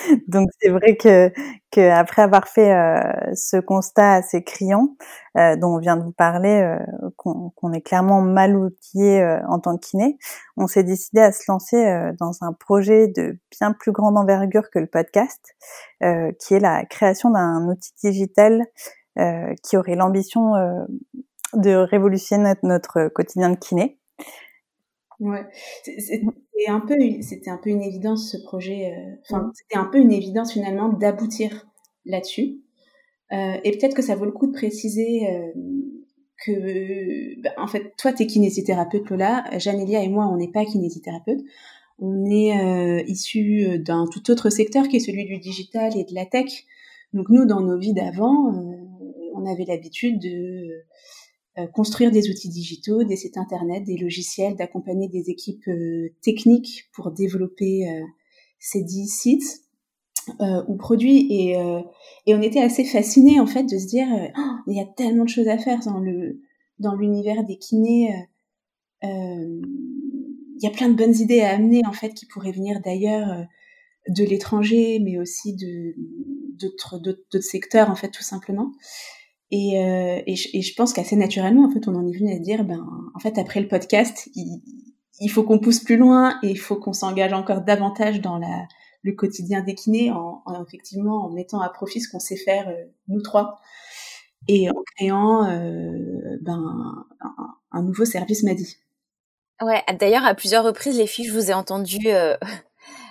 Donc 0.29 0.49
c'est 0.61 0.71
vrai 0.71 0.97
que, 0.97 1.33
que 1.71 1.91
après 1.91 2.23
avoir 2.23 2.49
fait 2.49 2.73
euh, 2.73 3.01
ce 3.35 3.57
constat 3.57 4.15
assez 4.15 4.43
criant 4.43 4.97
euh, 5.39 5.57
dont 5.57 5.77
on 5.77 5.79
vient 5.79 5.97
de 5.97 6.03
vous 6.03 6.13
parler, 6.13 6.63
euh, 6.63 7.11
qu'on 7.17 7.73
est 7.73 7.81
clairement 7.81 8.21
mal 8.21 8.57
outillé 8.57 9.23
en 9.49 9.61
tant 9.61 9.77
que 9.77 9.87
kiné, 9.87 10.19
on 10.57 10.67
s'est 10.67 10.83
décidé 10.83 11.21
à 11.21 11.33
se 11.33 11.45
lancer 11.49 12.13
dans 12.19 12.33
un 12.41 12.53
projet 12.53 13.09
de 13.09 13.39
bien 13.51 13.73
plus 13.73 13.93
grande 13.93 14.19
envergure 14.19 14.71
que 14.71 14.79
le 14.79 14.87
podcast, 14.87 15.55
qui 16.01 16.55
est 16.55 16.61
la 16.61 16.85
création 16.87 17.31
d'un 17.31 17.69
outil 17.69 17.93
digital 18.03 18.65
qui 19.63 19.77
aurait 19.77 19.97
l'ambition 19.97 20.55
de 21.55 21.75
révolutionner 21.75 22.45
notre, 22.45 22.67
notre 22.67 23.09
quotidien 23.09 23.51
de 23.51 23.57
kiné. 23.57 24.00
Ouais, 25.21 25.47
c'était 25.85 26.23
un 26.69 26.81
peu, 26.81 26.95
c'était 27.21 27.51
un 27.51 27.59
peu 27.59 27.71
une 27.71 27.83
évidence 27.83 28.33
ce 28.33 28.39
projet. 28.43 28.93
Euh, 28.93 29.17
enfin, 29.23 29.43
mmh. 29.43 29.53
c'était 29.55 29.79
un 29.79 29.85
peu 29.85 29.99
une 29.99 30.13
évidence 30.13 30.53
finalement 30.53 30.89
d'aboutir 30.89 31.69
là-dessus. 32.07 32.61
Euh, 33.33 33.57
et 33.63 33.71
peut-être 33.73 33.95
que 33.95 34.03
ça 34.03 34.17
vaut 34.17 34.25
le 34.25 34.33
coup 34.33 34.47
de 34.47 34.53
préciser 34.53 35.29
euh, 35.31 35.53
que, 36.45 37.41
bah, 37.43 37.51
en 37.59 37.67
fait, 37.67 37.93
toi, 37.99 38.13
t'es 38.13 38.27
kinésithérapeute, 38.27 39.09
Lola. 39.11 39.45
Janélia 39.59 40.03
et 40.03 40.09
moi, 40.09 40.27
on 40.27 40.37
n'est 40.37 40.51
pas 40.51 40.65
kinésithérapeute. 40.65 41.41
On 41.99 42.25
est 42.25 42.59
euh, 42.59 43.03
issus 43.07 43.79
d'un 43.79 44.07
tout 44.11 44.31
autre 44.31 44.49
secteur 44.49 44.89
qui 44.89 44.97
est 44.97 45.01
celui 45.01 45.27
du 45.27 45.39
digital 45.39 45.97
et 45.99 46.05
de 46.05 46.15
la 46.15 46.25
tech. 46.25 46.65
Donc 47.13 47.29
nous, 47.29 47.45
dans 47.45 47.61
nos 47.61 47.79
vies 47.79 47.93
d'avant, 47.93 48.53
on 49.35 49.47
avait 49.47 49.65
l'habitude 49.65 50.19
de 50.19 50.29
euh, 50.29 50.85
construire 51.75 52.11
des 52.11 52.31
outils 52.31 52.49
digitaux, 52.49 53.05
des 53.05 53.17
sites 53.17 53.37
internet, 53.37 53.85
des 53.85 53.97
logiciels, 53.97 54.57
d'accompagner 54.57 55.09
des 55.09 55.31
équipes 55.31 55.69
euh, 55.69 56.09
techniques 56.23 56.89
pour 56.93 57.11
développer 57.11 57.89
euh, 57.89 58.05
ces 58.59 58.83
dix 58.83 59.09
sites 59.09 59.63
ou 60.69 60.77
produits. 60.77 61.27
Et, 61.31 61.55
et 62.27 62.35
on 62.35 62.43
était 62.43 62.61
assez 62.61 62.85
fascinés 62.85 63.41
en 63.41 63.47
fait 63.47 63.65
de 63.65 63.79
se 63.79 63.87
dire 63.87 64.07
oh, 64.39 64.57
il 64.69 64.77
y 64.77 64.81
a 64.81 64.85
tellement 64.85 65.25
de 65.25 65.31
choses 65.31 65.49
à 65.49 65.59
faire 65.59 65.81
dans 65.81 65.99
le 65.99 66.43
dans 66.79 66.95
l'univers 66.95 67.43
des 67.43 67.57
kinés 67.57 68.15
il 69.03 70.59
y 70.61 70.67
a 70.67 70.71
plein 70.71 70.91
de 70.91 70.95
bonnes 70.95 71.17
idées 71.17 71.41
à 71.41 71.55
amener 71.55 71.81
en 71.87 71.93
fait 71.93 72.11
qui 72.11 72.27
pourraient 72.27 72.53
venir 72.53 72.81
d'ailleurs 72.85 73.45
de 74.09 74.23
l'étranger 74.23 75.01
mais 75.01 75.19
aussi 75.19 75.57
de 75.57 75.95
d'autres 76.61 77.41
secteurs 77.41 77.91
en 77.91 77.97
fait 77.97 78.11
tout 78.11 78.23
simplement 78.23 78.73
et, 79.51 79.83
euh, 79.85 80.23
et, 80.27 80.37
je, 80.37 80.75
pense 80.75 80.93
qu'assez 80.93 81.17
naturellement, 81.17 81.67
en 81.67 81.71
fait, 81.71 81.89
on 81.89 81.97
en 81.97 82.07
est 82.07 82.17
venu 82.17 82.33
à 82.33 82.39
dire, 82.39 82.65
ben, 82.65 82.87
en 83.15 83.19
fait, 83.19 83.37
après 83.37 83.61
le 83.61 83.67
podcast, 83.67 84.31
il, 84.35 85.29
faut 85.29 85.43
qu'on 85.43 85.59
pousse 85.59 85.81
plus 85.81 85.97
loin 85.97 86.39
et 86.43 86.51
il 86.51 86.59
faut 86.59 86.77
qu'on 86.77 86.93
s'engage 86.93 87.33
encore 87.33 87.63
davantage 87.63 88.21
dans 88.21 88.39
la, 88.39 88.67
le 89.03 89.13
quotidien 89.13 89.63
des 89.63 89.75
kinés, 89.75 90.13
en, 90.13 90.43
en, 90.47 90.65
effectivement 90.65 91.25
en 91.25 91.31
mettant 91.31 91.61
à 91.61 91.69
profit 91.69 92.01
ce 92.01 92.09
qu'on 92.09 92.21
sait 92.21 92.37
faire 92.37 92.69
euh, 92.69 92.85
nous 93.09 93.23
trois 93.23 93.61
et 94.49 94.71
en 94.71 94.83
créant 94.97 95.51
euh, 95.51 96.39
ben, 96.41 97.05
un, 97.73 97.83
nouveau 97.83 98.05
service 98.05 98.45
MADI. 98.45 98.77
Ouais, 99.61 99.83
d'ailleurs, 99.99 100.25
à 100.25 100.35
plusieurs 100.35 100.65
reprises, 100.65 100.97
les 100.97 101.07
filles, 101.07 101.27
je 101.27 101.33
vous 101.33 101.51
ai 101.51 101.55
entendu 101.55 101.99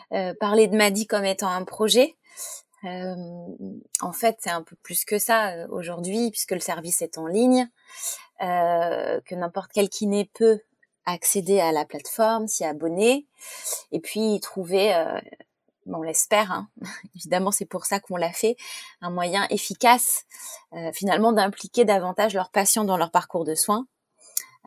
parler 0.39 0.67
de 0.67 0.75
MADI 0.75 1.05
comme 1.05 1.25
étant 1.25 1.49
un 1.49 1.65
projet. 1.65 2.15
Euh, 2.85 3.15
en 4.01 4.11
fait, 4.11 4.37
c'est 4.39 4.49
un 4.49 4.63
peu 4.63 4.75
plus 4.77 5.05
que 5.05 5.19
ça 5.19 5.49
euh, 5.49 5.67
aujourd'hui, 5.69 6.31
puisque 6.31 6.51
le 6.51 6.59
service 6.59 7.01
est 7.01 7.17
en 7.17 7.27
ligne, 7.27 7.69
euh, 8.41 9.19
que 9.25 9.35
n'importe 9.35 9.71
quel 9.73 9.89
kiné 9.89 10.29
peut 10.33 10.61
accéder 11.05 11.59
à 11.59 11.71
la 11.71 11.85
plateforme, 11.85 12.47
s'y 12.47 12.63
abonner, 12.63 13.25
et 13.91 13.99
puis 13.99 14.39
trouver, 14.41 14.93
on 15.87 16.03
l'espère, 16.03 16.51
hein, 16.51 16.69
évidemment 17.15 17.49
c'est 17.49 17.65
pour 17.65 17.85
ça 17.85 17.99
qu'on 17.99 18.15
l'a 18.15 18.31
fait, 18.31 18.57
un 19.01 19.09
moyen 19.09 19.47
efficace 19.49 20.25
finalement 20.93 21.31
d'impliquer 21.31 21.83
davantage 21.83 22.35
leurs 22.35 22.51
patients 22.51 22.83
dans 22.83 22.97
leur 22.97 23.09
parcours 23.09 23.43
de 23.43 23.55
soins. 23.55 23.87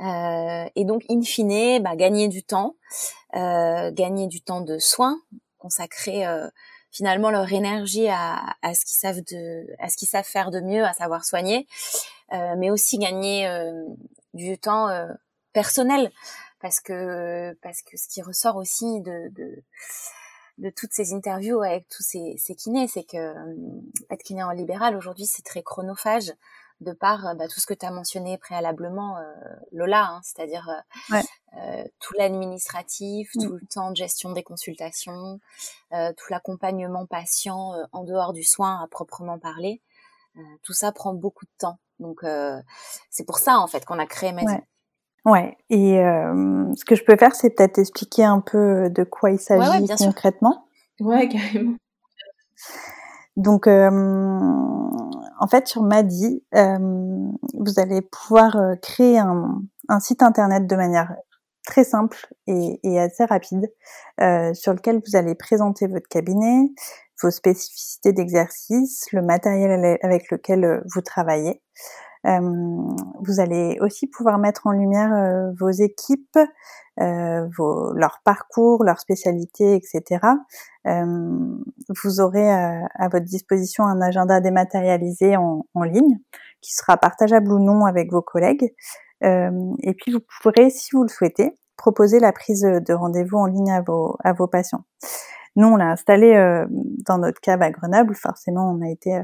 Et 0.00 0.84
donc, 0.84 1.04
in 1.08 1.22
fine, 1.22 1.80
bah, 1.80 1.94
gagner 1.94 2.26
du 2.26 2.42
temps, 2.42 2.74
gagner 3.32 4.26
du 4.26 4.40
temps 4.40 4.62
de 4.62 4.78
soins, 4.78 5.20
consacré 5.58 6.26
finalement 6.92 7.30
leur 7.30 7.50
énergie 7.52 8.08
à, 8.08 8.54
à 8.62 8.74
ce 8.74 8.84
qu'ils 8.84 8.98
savent 8.98 9.22
de, 9.22 9.66
à 9.78 9.88
ce 9.88 9.96
qu'ils 9.96 10.08
savent 10.08 10.24
faire 10.24 10.50
de 10.50 10.60
mieux, 10.60 10.84
à 10.84 10.92
savoir 10.92 11.24
soigner, 11.24 11.66
euh, 12.32 12.54
mais 12.58 12.70
aussi 12.70 12.98
gagner 12.98 13.48
euh, 13.48 13.72
du 14.34 14.58
temps 14.58 14.88
euh, 14.88 15.08
personnel, 15.52 16.12
parce 16.60 16.80
que 16.80 17.54
parce 17.62 17.82
que 17.82 17.96
ce 17.96 18.06
qui 18.08 18.22
ressort 18.22 18.56
aussi 18.56 19.00
de, 19.00 19.28
de 19.30 19.62
de 20.58 20.70
toutes 20.70 20.92
ces 20.92 21.14
interviews 21.14 21.62
avec 21.62 21.88
tous 21.88 22.02
ces, 22.02 22.36
ces 22.36 22.54
kinés, 22.54 22.86
c'est 22.86 23.04
que 23.04 23.16
euh, 23.16 23.56
être 24.10 24.22
kiné 24.22 24.42
en 24.42 24.50
libéral 24.50 24.94
aujourd'hui 24.96 25.24
c'est 25.26 25.42
très 25.42 25.62
chronophage 25.62 26.30
de 26.82 26.92
par 26.92 27.26
euh, 27.26 27.34
bah, 27.34 27.48
tout 27.48 27.60
ce 27.60 27.66
que 27.66 27.74
tu 27.74 27.86
as 27.86 27.90
mentionné 27.90 28.38
préalablement, 28.38 29.18
euh, 29.18 29.22
Lola, 29.72 30.04
hein, 30.04 30.20
c'est-à-dire 30.22 30.68
euh, 31.12 31.84
tout 32.00 32.14
l'administratif, 32.18 33.30
mmh. 33.34 33.42
tout 33.42 33.52
le 33.52 33.66
temps 33.66 33.90
de 33.90 33.96
gestion 33.96 34.32
des 34.32 34.42
consultations, 34.42 35.40
tout 35.90 36.26
l'accompagnement 36.30 37.06
patient 37.06 37.74
en 37.92 38.04
dehors 38.04 38.32
du 38.32 38.42
soin 38.42 38.82
à 38.82 38.86
proprement 38.88 39.38
parler. 39.38 39.82
tout 40.62 40.72
ça 40.72 40.92
prend 40.92 41.12
beaucoup 41.12 41.44
de 41.44 41.50
temps. 41.58 41.78
Donc 41.98 42.24
c'est 43.10 43.24
pour 43.24 43.38
ça 43.38 43.58
en 43.58 43.66
fait 43.66 43.84
qu'on 43.84 43.98
a 43.98 44.06
créé 44.06 44.32
Maison. 44.32 44.60
Ouais. 45.26 45.58
Et 45.68 45.96
ce 45.96 46.84
que 46.86 46.94
je 46.94 47.04
peux 47.04 47.16
faire, 47.16 47.34
c'est 47.34 47.50
peut-être 47.50 47.78
expliquer 47.78 48.24
un 48.24 48.40
peu 48.40 48.88
de 48.88 49.04
quoi 49.04 49.30
il 49.30 49.38
s'agit 49.38 49.86
concrètement. 49.98 50.66
Ouais, 51.00 51.28
carrément. 51.28 51.76
Donc, 53.36 53.66
euh, 53.66 53.90
en 55.42 55.48
fait, 55.48 55.66
sur 55.66 55.82
Madi, 55.82 56.44
euh, 56.54 56.78
vous 56.78 57.80
allez 57.80 58.00
pouvoir 58.00 58.54
euh, 58.54 58.76
créer 58.76 59.18
un, 59.18 59.60
site 59.98 60.22
internet 60.22 60.68
de 60.68 60.76
manière 60.76 61.16
très 61.66 61.82
simple 61.82 62.16
et, 62.46 63.00
assez 63.00 63.24
rapide, 63.24 63.68
euh, 64.20 64.54
sur 64.54 64.72
lequel 64.72 65.00
vous 65.04 65.16
allez 65.16 65.34
présenter 65.34 65.88
votre 65.88 66.06
cabinet, 66.06 66.70
vos 67.20 67.32
spécificités 67.32 68.12
d'exercice, 68.12 69.06
le 69.10 69.20
matériel 69.20 69.98
avec 70.02 70.30
lequel 70.30 70.80
vous 70.94 71.00
travaillez. 71.00 71.60
Euh, 72.26 72.40
vous 73.20 73.40
allez 73.40 73.78
aussi 73.80 74.06
pouvoir 74.06 74.38
mettre 74.38 74.66
en 74.66 74.72
lumière 74.72 75.12
euh, 75.12 75.52
vos 75.58 75.70
équipes, 75.70 76.38
euh, 77.00 77.48
vos, 77.56 77.92
leur 77.94 78.20
parcours, 78.24 78.84
leur 78.84 79.00
spécialité, 79.00 79.74
etc. 79.74 80.20
vous 80.84 82.20
aurez 82.20 82.50
à, 82.50 83.08
votre 83.10 83.24
disposition 83.24 83.84
un 83.84 84.00
agenda 84.00 84.40
dématérialisé 84.40 85.36
en, 85.36 85.64
ligne 85.82 86.18
qui 86.60 86.74
sera 86.74 86.96
partageable 86.96 87.52
ou 87.52 87.58
non 87.58 87.86
avec 87.86 88.12
vos 88.12 88.22
collègues. 88.22 88.74
et 89.22 89.94
puis 89.96 90.12
vous 90.12 90.20
pourrez, 90.42 90.70
si 90.70 90.90
vous 90.92 91.02
le 91.02 91.08
souhaitez, 91.08 91.58
proposer 91.76 92.20
la 92.20 92.32
prise 92.32 92.62
de 92.62 92.92
rendez-vous 92.92 93.38
en 93.38 93.46
ligne 93.46 93.72
à 93.72 93.80
vos, 93.80 94.16
à 94.22 94.32
vos 94.32 94.46
patients. 94.46 94.84
Nous, 95.56 95.66
on 95.66 95.76
l'a 95.76 95.90
installé 95.90 96.34
dans 97.06 97.18
notre 97.18 97.40
cave 97.40 97.62
à 97.62 97.70
Grenoble. 97.70 98.14
Forcément, 98.14 98.70
on 98.70 98.82
a 98.82 98.90
été 98.90 99.20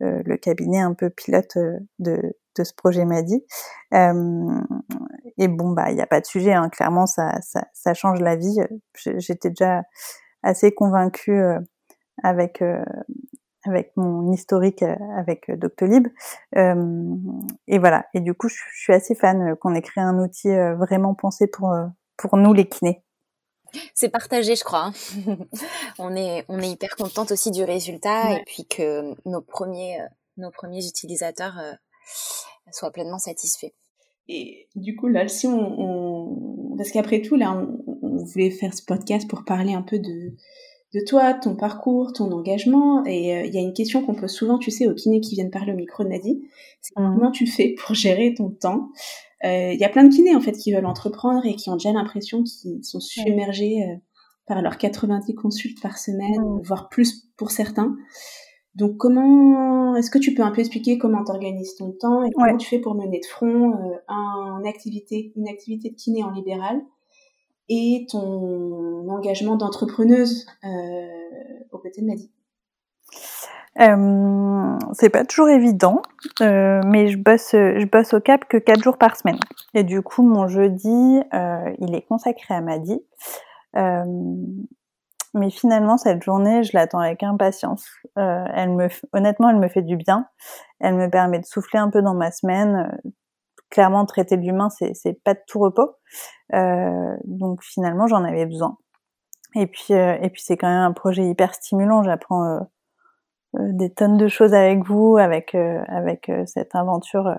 le 0.00 0.36
cabinet 0.36 0.80
un 0.80 0.94
peu 0.94 1.10
pilote 1.10 1.56
de, 1.98 2.34
de 2.56 2.64
ce 2.64 2.72
projet 2.74 3.04
Madi. 3.04 3.44
Euh, 3.94 4.60
et 5.38 5.48
bon, 5.48 5.70
bah, 5.70 5.90
il 5.90 5.94
n'y 5.94 6.02
a 6.02 6.06
pas 6.06 6.20
de 6.20 6.26
sujet. 6.26 6.52
Hein. 6.52 6.68
Clairement, 6.68 7.06
ça, 7.06 7.40
ça, 7.42 7.64
ça, 7.72 7.94
change 7.94 8.20
la 8.20 8.36
vie. 8.36 8.56
J'étais 9.16 9.50
déjà 9.50 9.82
assez 10.42 10.72
convaincue 10.72 11.40
euh, 11.40 11.58
avec 12.22 12.62
euh, 12.62 12.84
avec 13.64 13.92
mon 13.96 14.32
historique 14.32 14.82
euh, 14.82 14.96
avec 15.16 15.50
Doctolib. 15.50 16.08
Euh, 16.56 17.16
et 17.66 17.78
voilà. 17.78 18.06
Et 18.14 18.20
du 18.20 18.34
coup, 18.34 18.48
je, 18.48 18.56
je 18.74 18.80
suis 18.80 18.92
assez 18.92 19.14
fan 19.14 19.56
qu'on 19.56 19.74
ait 19.74 19.82
créé 19.82 20.02
un 20.02 20.18
outil 20.18 20.50
vraiment 20.78 21.14
pensé 21.14 21.46
pour 21.46 21.74
pour 22.16 22.36
nous 22.36 22.52
les 22.52 22.68
kinés. 22.68 23.02
C'est 23.94 24.08
partagé, 24.08 24.56
je 24.56 24.64
crois. 24.64 24.86
Hein. 24.86 24.92
on 25.98 26.16
est 26.16 26.44
on 26.48 26.58
est 26.58 26.70
hyper 26.70 26.96
contente 26.96 27.30
aussi 27.30 27.50
du 27.50 27.64
résultat 27.64 28.32
et 28.32 28.42
puis 28.44 28.66
que 28.66 29.14
nos 29.28 29.40
premiers 29.40 29.98
nos 30.36 30.50
premiers 30.50 30.86
utilisateurs 30.86 31.60
soit 32.72 32.90
pleinement 32.90 33.18
satisfait. 33.18 33.74
Et 34.28 34.68
du 34.76 34.94
coup, 34.94 35.08
là, 35.08 35.26
si 35.26 35.46
on, 35.46 36.76
parce 36.76 36.92
qu'après 36.92 37.20
tout, 37.20 37.36
là, 37.36 37.66
on, 37.86 38.24
voulait 38.24 38.50
faire 38.50 38.74
ce 38.74 38.82
podcast 38.84 39.28
pour 39.28 39.44
parler 39.44 39.72
un 39.72 39.82
peu 39.82 39.98
de 39.98 40.32
de 40.92 41.00
toi, 41.06 41.34
ton 41.34 41.54
parcours, 41.54 42.12
ton 42.12 42.32
engagement. 42.32 43.04
Et 43.04 43.36
euh, 43.36 43.46
il 43.46 43.54
y 43.54 43.58
a 43.58 43.60
une 43.60 43.72
question 43.72 44.04
qu'on 44.04 44.14
pose 44.14 44.32
souvent, 44.32 44.58
tu 44.58 44.72
sais, 44.72 44.88
aux 44.88 44.94
kinés 44.94 45.20
qui 45.20 45.36
viennent 45.36 45.50
parler 45.50 45.72
au 45.72 45.76
micro 45.76 46.02
de 46.02 46.08
Nadie. 46.08 46.42
C'est 46.80 46.98
mmh. 46.98 47.14
comment 47.16 47.30
tu 47.30 47.46
fais 47.46 47.74
pour 47.78 47.94
gérer 47.94 48.34
ton 48.34 48.50
temps? 48.50 48.88
Il 49.42 49.78
y 49.80 49.84
a 49.84 49.88
plein 49.88 50.04
de 50.04 50.14
kinés 50.14 50.34
en 50.34 50.40
fait 50.40 50.52
qui 50.52 50.72
veulent 50.72 50.84
entreprendre 50.84 51.46
et 51.46 51.54
qui 51.54 51.70
ont 51.70 51.76
déjà 51.76 51.92
l'impression 51.92 52.42
qu'ils 52.42 52.84
sont 52.84 53.00
submergés 53.00 53.86
par 54.46 54.60
leurs 54.60 54.76
90 54.76 55.34
consultes 55.34 55.80
par 55.80 55.96
semaine, 55.96 56.40
mmh. 56.40 56.60
voire 56.62 56.88
plus 56.88 57.28
pour 57.36 57.50
certains. 57.50 57.96
Donc 58.74 58.96
comment 58.98 59.79
est-ce 60.00 60.10
que 60.10 60.18
tu 60.18 60.34
peux 60.34 60.42
un 60.42 60.50
peu 60.50 60.60
expliquer 60.60 60.98
comment 60.98 61.24
tu 61.24 61.30
organises 61.30 61.76
ton 61.76 61.92
temps 61.92 62.24
et 62.24 62.30
comment 62.32 62.56
tu 62.56 62.68
fais 62.68 62.78
pour 62.78 62.94
mener 62.94 63.20
de 63.20 63.26
front 63.26 63.72
euh, 63.72 63.96
une 64.08 64.66
activité, 64.66 65.32
une 65.36 65.48
activité 65.48 65.90
de 65.90 65.94
kiné 65.94 66.24
en 66.24 66.30
libéral 66.30 66.80
et 67.68 68.06
ton 68.10 69.08
engagement 69.08 69.56
d'entrepreneuse 69.56 70.46
euh, 70.64 71.06
aux 71.70 71.78
côtés 71.78 72.00
de 72.00 72.06
Maddy 72.06 72.30
euh, 73.78 74.78
c'est 74.92 75.10
pas 75.10 75.24
toujours 75.24 75.48
évident, 75.48 76.02
euh, 76.40 76.80
mais 76.84 77.08
je 77.08 77.16
bosse, 77.16 77.52
je 77.52 77.86
bosse 77.86 78.12
au 78.14 78.20
cap 78.20 78.44
que 78.48 78.56
4 78.56 78.82
jours 78.82 78.98
par 78.98 79.16
semaine. 79.16 79.38
Et 79.74 79.84
du 79.84 80.02
coup, 80.02 80.22
mon 80.22 80.48
jeudi, 80.48 81.20
euh, 81.32 81.72
il 81.78 81.94
est 81.94 82.02
consacré 82.02 82.54
à 82.54 82.60
Maddy. 82.60 83.00
Euh, 85.34 85.38
mais 85.38 85.50
finalement, 85.50 85.96
cette 85.98 86.22
journée, 86.22 86.62
je 86.62 86.70
l'attends 86.74 86.98
avec 87.00 87.22
impatience. 87.22 87.86
Euh, 88.18 88.44
elle 88.54 88.70
me, 88.70 88.88
honnêtement, 89.12 89.50
elle 89.50 89.58
me 89.58 89.68
fait 89.68 89.82
du 89.82 89.96
bien. 89.96 90.26
Elle 90.80 90.94
me 90.94 91.08
permet 91.08 91.38
de 91.38 91.46
souffler 91.46 91.78
un 91.78 91.90
peu 91.90 92.02
dans 92.02 92.14
ma 92.14 92.30
semaine. 92.30 92.98
Clairement, 93.70 94.04
traiter 94.06 94.36
l'humain, 94.36 94.68
c'est, 94.70 94.94
c'est 94.94 95.22
pas 95.22 95.34
de 95.34 95.40
tout 95.46 95.60
repos. 95.60 95.94
Euh, 96.54 97.16
donc 97.24 97.62
finalement, 97.62 98.06
j'en 98.06 98.24
avais 98.24 98.46
besoin. 98.46 98.76
Et 99.54 99.66
puis, 99.66 99.94
euh, 99.94 100.16
et 100.20 100.30
puis 100.30 100.42
c'est 100.42 100.56
quand 100.56 100.68
même 100.68 100.82
un 100.82 100.92
projet 100.92 101.24
hyper 101.24 101.54
stimulant. 101.54 102.02
J'apprends 102.02 102.44
euh, 102.44 102.60
euh, 103.56 103.72
des 103.72 103.92
tonnes 103.92 104.16
de 104.16 104.28
choses 104.28 104.54
avec 104.54 104.84
vous, 104.84 105.16
avec 105.18 105.54
avec 105.54 106.30
cette 106.46 106.74
aventure 106.74 107.36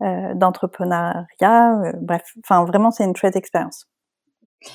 d'entrepreneuriat. 0.00 1.92
bref, 2.00 2.22
enfin 2.44 2.64
vraiment, 2.64 2.90
c'est 2.90 3.04
une 3.04 3.16
chouette 3.16 3.36
expérience. 3.36 3.86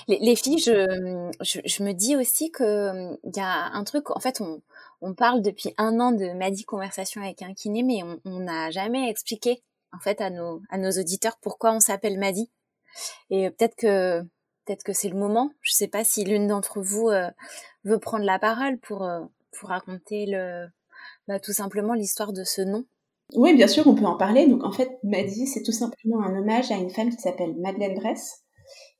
Les, 0.08 0.36
filles, 0.36 0.60
je, 0.60 1.32
je, 1.42 1.84
me 1.84 1.94
dis 1.94 2.16
aussi 2.16 2.52
que 2.52 3.18
il 3.24 3.36
y 3.36 3.40
a 3.40 3.72
un 3.74 3.84
truc. 3.84 4.12
En 4.12 4.20
fait, 4.20 4.40
on, 4.40 4.62
on 5.02 5.14
parle 5.16 5.42
depuis 5.42 5.74
un 5.78 6.00
an 6.00 6.12
de 6.12 6.32
Madi 6.34 6.64
conversation 6.64 7.22
avec 7.22 7.42
un 7.42 7.54
kiné, 7.54 7.82
mais 7.84 8.02
on 8.26 8.40
n'a 8.40 8.70
jamais 8.70 9.10
expliqué 9.10 9.64
en 9.92 10.00
fait 10.00 10.22
à 10.22 10.30
nos 10.30 10.62
à 10.70 10.78
nos 10.78 10.92
auditeurs 10.92 11.38
pourquoi 11.42 11.74
on 11.74 11.80
s'appelle 11.80 12.20
Madi. 12.20 12.52
Et 13.30 13.50
peut-être 13.50 13.76
que 13.76 14.22
peut-être 14.66 14.84
que 14.84 14.94
c'est 14.94 15.10
le 15.10 15.18
moment. 15.18 15.52
Je 15.62 15.72
sais 15.72 15.88
pas 15.88 16.04
si 16.04 16.24
l'une 16.24 16.48
d'entre 16.48 16.82
vous 16.82 17.10
euh, 17.10 17.30
veut 17.84 18.00
prendre 18.00 18.26
la 18.26 18.40
parole 18.40 18.78
pour 18.80 19.04
euh, 19.04 19.22
pour 19.58 19.70
raconter 19.70 20.26
le 20.28 20.68
bah, 21.28 21.40
tout 21.40 21.54
simplement 21.54 21.94
l'histoire 21.94 22.34
de 22.34 22.44
ce 22.44 22.62
nom. 22.62 22.86
Oui, 23.36 23.56
bien 23.56 23.68
sûr, 23.68 23.86
on 23.88 23.96
peut 23.96 24.06
en 24.06 24.18
parler. 24.18 24.48
Donc 24.48 24.64
en 24.64 24.72
fait, 24.72 24.98
Madi, 25.04 25.48
c'est 25.48 25.64
tout 25.64 25.72
simplement 25.72 26.22
un 26.24 26.36
hommage 26.38 26.72
à 26.72 26.76
une 26.76 26.90
femme 26.90 27.10
qui 27.10 27.22
s'appelle 27.22 27.56
Madeleine 27.60 27.96
Bress 27.96 28.44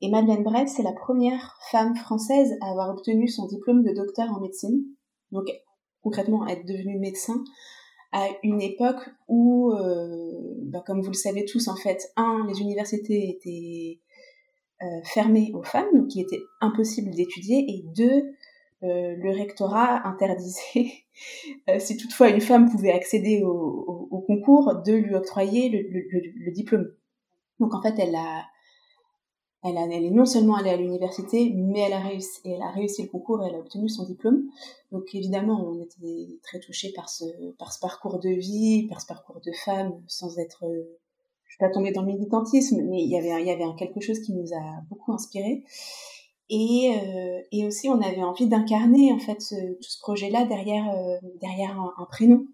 et 0.00 0.10
Madeleine 0.10 0.42
Bress, 0.42 0.74
c'est 0.76 0.82
la 0.82 0.92
première 0.92 1.58
femme 1.70 1.94
française 1.96 2.56
à 2.60 2.70
avoir 2.70 2.90
obtenu 2.90 3.28
son 3.28 3.46
diplôme 3.46 3.82
de 3.82 3.92
docteur 3.92 4.30
en 4.30 4.40
médecine. 4.40 4.84
Donc 5.32 5.46
concrètement, 6.02 6.46
être 6.46 6.66
devenue 6.66 6.98
médecin 6.98 7.42
à 8.12 8.28
une 8.42 8.60
époque 8.60 9.08
où, 9.28 9.72
euh, 9.72 10.32
bah, 10.64 10.82
comme 10.84 11.00
vous 11.00 11.10
le 11.10 11.14
savez 11.14 11.44
tous, 11.44 11.68
en 11.68 11.76
fait, 11.76 12.10
un, 12.16 12.46
les 12.48 12.60
universités 12.60 13.30
étaient 13.30 14.00
euh, 14.82 15.00
fermées 15.04 15.52
aux 15.54 15.62
femmes, 15.62 15.88
donc 15.94 16.14
il 16.14 16.22
était 16.22 16.40
impossible 16.60 17.10
d'étudier, 17.10 17.64
et 17.68 17.84
deux, 17.94 18.32
euh, 18.82 19.14
le 19.16 19.30
rectorat 19.30 20.06
interdisait, 20.08 21.04
si 21.78 21.96
toutefois 21.96 22.30
une 22.30 22.40
femme 22.40 22.68
pouvait 22.70 22.92
accéder 22.92 23.42
au, 23.44 24.24
concours, 24.26 24.82
de 24.86 24.92
lui 24.92 25.14
octroyer 25.14 25.68
le, 25.68 25.80
le, 25.90 26.52
diplôme. 26.52 26.88
Donc 27.58 27.74
en 27.74 27.82
fait, 27.82 27.94
elle 27.98 28.14
a, 28.14 28.44
elle, 29.62 29.76
a, 29.76 29.84
elle 29.84 30.04
est 30.04 30.10
non 30.10 30.24
seulement 30.24 30.56
allée 30.56 30.70
à 30.70 30.76
l'université, 30.76 31.52
mais 31.54 31.80
elle 31.80 31.92
a 31.92 32.00
réussi, 32.00 32.40
elle 32.44 32.62
a 32.62 32.70
réussi 32.70 33.02
le 33.02 33.08
concours 33.08 33.42
et 33.42 33.48
elle 33.48 33.54
a 33.54 33.58
obtenu 33.58 33.88
son 33.88 34.04
diplôme. 34.04 34.44
Donc 34.92 35.14
évidemment, 35.14 35.62
on 35.66 35.82
était 35.82 36.38
très 36.42 36.60
touchés 36.60 36.92
par 36.92 37.08
ce, 37.08 37.24
par 37.58 37.72
ce 37.72 37.80
parcours 37.80 38.18
de 38.18 38.30
vie, 38.30 38.86
par 38.88 39.00
ce 39.00 39.06
parcours 39.06 39.40
de 39.40 39.52
femme, 39.64 40.00
sans 40.06 40.38
être, 40.38 40.64
je 40.64 41.50
suis 41.50 41.58
pas 41.58 41.70
tombée 41.70 41.92
dans 41.92 42.02
le 42.02 42.12
militantisme, 42.12 42.82
mais 42.88 43.02
il 43.02 43.10
y 43.10 43.18
avait, 43.18 43.42
il 43.42 43.46
y 43.46 43.50
avait 43.50 43.64
quelque 43.78 44.00
chose 44.00 44.20
qui 44.20 44.32
nous 44.32 44.52
a 44.54 44.82
beaucoup 44.88 45.12
inspiré. 45.12 45.64
Et, 46.48 46.92
euh, 46.96 47.40
et 47.52 47.64
aussi, 47.64 47.88
on 47.88 48.00
avait 48.00 48.24
envie 48.24 48.48
d'incarner 48.48 49.12
en 49.12 49.18
fait 49.18 49.40
ce, 49.40 49.54
tout 49.54 49.90
ce 49.90 50.00
projet-là 50.00 50.46
derrière, 50.46 50.88
euh, 50.90 51.18
derrière 51.40 51.78
un, 51.78 51.94
un 51.96 52.06
prénom. 52.06 52.44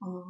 Un, 0.00 0.24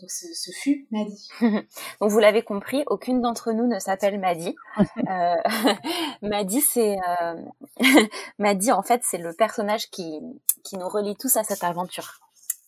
donc 0.00 0.10
ce, 0.10 0.50
fut 0.50 0.86
Maddy. 0.90 1.28
Donc 2.00 2.10
vous 2.10 2.18
l'avez 2.18 2.42
compris, 2.42 2.82
aucune 2.88 3.20
d'entre 3.20 3.52
nous 3.52 3.66
ne 3.66 3.78
s'appelle 3.78 4.18
Maddy. 4.18 4.54
euh, 5.08 5.34
Maddy, 6.22 6.60
c'est 6.60 6.96
euh... 6.96 7.42
Maddy 8.38 8.72
en 8.72 8.82
fait 8.82 9.02
c'est 9.04 9.18
le 9.18 9.32
personnage 9.32 9.90
qui 9.90 10.18
qui 10.64 10.76
nous 10.78 10.88
relie 10.88 11.16
tous 11.16 11.36
à 11.36 11.44
cette 11.44 11.62
aventure. 11.62 12.18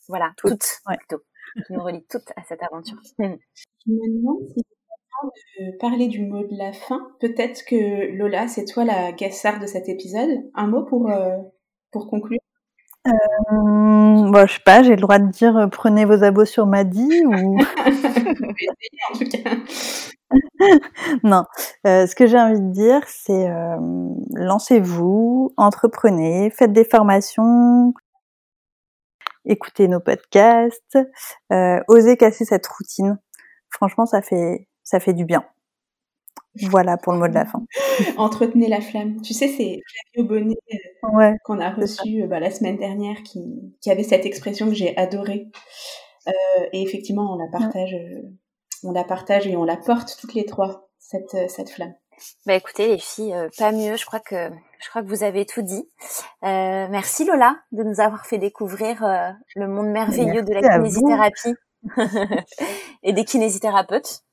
Voilà, 0.09 0.33
toutes, 0.37 0.81
plutôt, 0.87 1.23
qui 1.67 1.73
nous 1.73 1.83
relie 1.83 2.05
toutes 2.09 2.31
à 2.37 2.45
cette 2.45 2.63
aventure. 2.63 2.99
Je 3.19 3.25
me 3.25 4.19
demande 4.19 4.47
si 4.55 4.63
de 5.59 5.77
parler 5.79 6.07
du 6.07 6.23
mot 6.23 6.45
de 6.45 6.57
la 6.57 6.73
fin. 6.73 7.11
Peut-être 7.21 7.65
que 7.65 8.13
Lola, 8.17 8.47
c'est 8.47 8.67
toi 8.67 8.85
la 8.85 9.13
gassard 9.13 9.59
de 9.59 9.67
cet 9.67 9.89
épisode. 9.89 10.31
Un 10.55 10.69
mot 10.69 10.85
pour 10.85 11.11
euh, 11.11 11.39
pour 11.91 12.09
conclure. 12.09 12.39
Euh, 13.07 14.31
bon, 14.31 14.47
je 14.47 14.53
sais 14.55 14.61
pas, 14.65 14.83
j'ai 14.83 14.97
le 14.97 15.01
droit 15.03 15.19
de 15.19 15.31
dire 15.31 15.57
euh, 15.57 15.67
prenez 15.69 16.05
vos 16.05 16.23
abos 16.25 16.45
sur 16.45 16.67
Madi 16.67 17.09
ou. 17.27 17.59
en 19.11 19.19
tout 19.19 19.29
cas. 19.31 19.51
non, 21.23 21.45
euh, 21.87 22.07
ce 22.07 22.15
que 22.17 22.27
j'ai 22.27 22.39
envie 22.39 22.61
de 22.61 22.73
dire, 22.73 23.03
c'est 23.07 23.49
euh, 23.49 23.77
lancez-vous, 24.35 25.53
entreprenez, 25.57 26.51
faites 26.51 26.73
des 26.73 26.85
formations, 26.85 27.95
écoutez 29.45 29.89
nos 29.89 30.01
podcasts, 30.01 30.99
euh, 31.53 31.81
osez 31.89 32.17
casser 32.17 32.45
cette 32.45 32.67
routine. 32.67 33.19
Franchement, 33.71 34.07
ça 34.07 34.23
fait 34.23 34.69
ça 34.83 35.01
fait 35.01 35.15
du 35.15 35.25
bien. 35.25 35.45
Voilà 36.63 36.97
pour 36.97 37.13
le 37.13 37.19
mot 37.19 37.29
de 37.29 37.35
la 37.35 37.45
fin. 37.45 37.63
Entretenez 38.17 38.69
la 38.69 38.81
flamme. 38.81 39.21
Tu 39.23 39.35
sais, 39.35 39.49
c'est 39.49 39.81
Flavio 40.15 40.29
Bonnet 40.29 40.57
euh, 41.05 41.33
qu'on 41.45 41.61
a 41.61 41.71
reçu 41.71 42.23
euh, 42.23 42.27
bah, 42.27 42.41
la 42.41 42.51
semaine 42.51 42.77
dernière 42.77 43.23
qui, 43.23 43.43
qui, 43.81 43.91
avait 43.91 44.03
cette 44.03 44.27
expression 44.27 44.67
que 44.67 44.75
j'ai 44.75 44.97
adorée. 44.97 45.49
Euh, 46.29 46.33
et 46.73 46.83
effectivement, 46.83 47.33
on 47.33 47.37
la 47.37 47.47
partage, 47.51 47.97
on 48.83 48.93
la 48.93 49.05
partage 49.05 49.47
et 49.47 49.57
on 49.57 49.65
la 49.65 49.77
porte 49.77 50.17
toutes 50.21 50.35
les 50.35 50.45
trois 50.45 50.89
cette 50.99 51.37
cette 51.49 51.71
flamme. 51.71 51.95
Bah 52.47 52.55
écoutez 52.55 52.89
les 52.89 52.99
filles, 52.99 53.37
pas 53.59 53.73
mieux. 53.73 53.97
Je 53.97 54.07
crois 54.07 54.21
que 54.21 54.51
je 54.81 54.89
crois 54.89 55.03
que 55.03 55.09
vous 55.09 55.23
avez 55.23 55.45
tout 55.45 55.63
dit. 55.63 55.89
merci 56.43 57.25
Lola 57.25 57.57
de 57.73 57.85
nous 57.85 58.01
avoir 58.01 58.27
fait 58.27 58.39
découvrir 58.39 59.05
le 59.55 59.69
monde 59.69 59.89
merveilleux 59.89 60.43
de 60.43 60.53
la 60.53 60.63
kinésithérapie 60.63 61.55
et 63.03 63.13
des 63.13 63.25
kinésithérapeutes. 63.25 64.26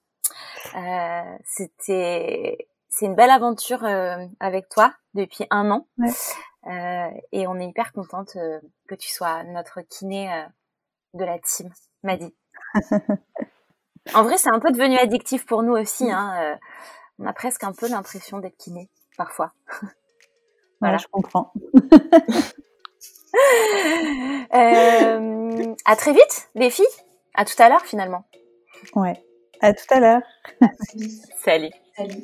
Euh, 0.75 1.38
c'était 1.45 2.67
c'est 2.89 3.05
une 3.05 3.15
belle 3.15 3.31
aventure 3.31 3.83
euh, 3.83 4.25
avec 4.39 4.69
toi 4.69 4.93
depuis 5.13 5.45
un 5.49 5.71
an. 5.71 5.88
Euh, 6.67 7.09
et 7.31 7.47
on 7.47 7.59
est 7.59 7.67
hyper 7.67 7.91
contente 7.91 8.38
que 8.88 8.95
tu 8.95 9.12
sois 9.12 9.43
notre 9.43 9.81
kiné 9.81 10.45
de 11.13 11.25
la 11.25 11.39
team, 11.39 11.69
Maddy. 12.03 12.33
en 14.13 14.23
vrai, 14.23 14.38
c'est 14.38 14.53
un 14.53 14.59
peu 14.59 14.71
devenu 14.71 14.97
addictif 14.97 15.45
pour 15.45 15.63
nous 15.63 15.73
aussi. 15.73 16.12
Hein. 16.12 16.57
on 17.19 17.25
a 17.25 17.33
presque 17.33 17.63
un 17.63 17.73
peu 17.73 17.89
l'impression 17.89 18.39
d'être 18.39 18.57
kiné, 18.57 18.89
parfois. 19.17 19.53
voilà, 20.79 20.97
je 20.97 21.07
comprends. 21.07 21.51
à 25.86 25.95
très 25.95 26.13
vite, 26.13 26.49
les 26.55 26.69
filles. 26.69 26.86
À 27.33 27.45
tout 27.45 27.62
à 27.62 27.67
l'heure, 27.67 27.81
finalement. 27.81 28.25
Ouais. 28.95 29.21
À 29.63 29.73
tout 29.73 29.86
à 29.91 30.02
l'heure. 30.02 30.21
Salut. 31.41 31.71
Salut. 31.95 32.21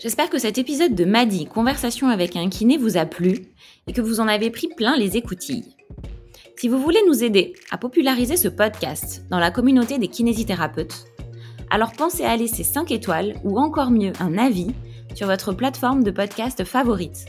J'espère 0.00 0.30
que 0.30 0.38
cet 0.38 0.58
épisode 0.58 0.94
de 0.94 1.04
Madi, 1.04 1.46
Conversation 1.46 2.06
avec 2.06 2.36
un 2.36 2.48
kiné, 2.48 2.76
vous 2.76 2.96
a 2.96 3.04
plu 3.04 3.48
et 3.88 3.92
que 3.92 4.00
vous 4.00 4.20
en 4.20 4.28
avez 4.28 4.50
pris 4.50 4.68
plein 4.68 4.96
les 4.96 5.16
écoutilles. 5.16 5.74
Si 6.56 6.68
vous 6.68 6.78
voulez 6.78 7.00
nous 7.08 7.24
aider 7.24 7.54
à 7.72 7.78
populariser 7.78 8.36
ce 8.36 8.46
podcast 8.46 9.24
dans 9.28 9.40
la 9.40 9.50
communauté 9.50 9.98
des 9.98 10.06
kinésithérapeutes, 10.06 11.06
alors 11.68 11.90
pensez 11.90 12.24
à 12.24 12.36
laisser 12.36 12.62
5 12.62 12.92
étoiles 12.92 13.34
ou 13.42 13.58
encore 13.58 13.90
mieux 13.90 14.12
un 14.20 14.38
avis 14.38 14.70
sur 15.16 15.26
votre 15.26 15.52
plateforme 15.52 16.04
de 16.04 16.12
podcast 16.12 16.62
favorite. 16.62 17.26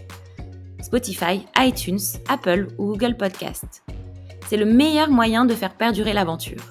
Spotify, 0.84 1.44
iTunes, 1.58 2.20
Apple 2.28 2.68
ou 2.78 2.90
Google 2.90 3.18
Podcast. 3.18 3.82
C'est 4.48 4.58
le 4.58 4.66
meilleur 4.66 5.10
moyen 5.10 5.46
de 5.46 5.56
faire 5.56 5.74
perdurer 5.74 6.14
l'aventure. 6.14 6.62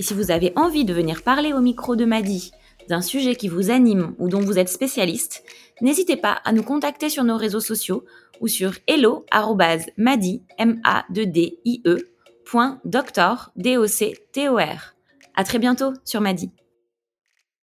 Et 0.00 0.02
si 0.02 0.14
vous 0.14 0.30
avez 0.30 0.54
envie 0.56 0.86
de 0.86 0.94
venir 0.94 1.22
parler 1.22 1.52
au 1.52 1.60
micro 1.60 1.94
de 1.94 2.06
Maddy 2.06 2.52
d'un 2.88 3.02
sujet 3.02 3.36
qui 3.36 3.48
vous 3.48 3.70
anime 3.70 4.14
ou 4.18 4.30
dont 4.30 4.40
vous 4.40 4.58
êtes 4.58 4.70
spécialiste, 4.70 5.44
n'hésitez 5.82 6.16
pas 6.16 6.40
à 6.42 6.52
nous 6.52 6.62
contacter 6.62 7.10
sur 7.10 7.22
nos 7.22 7.36
réseaux 7.36 7.60
sociaux 7.60 8.06
ou 8.40 8.48
sur 8.48 8.72
hello@madi 8.86 10.42
m 10.56 10.80
a 10.84 11.04
d 11.10 11.58
i 11.66 11.82
e. 11.84 11.98
À 15.34 15.44
très 15.44 15.58
bientôt 15.58 15.92
sur 16.06 16.22
Madi. 16.22 16.50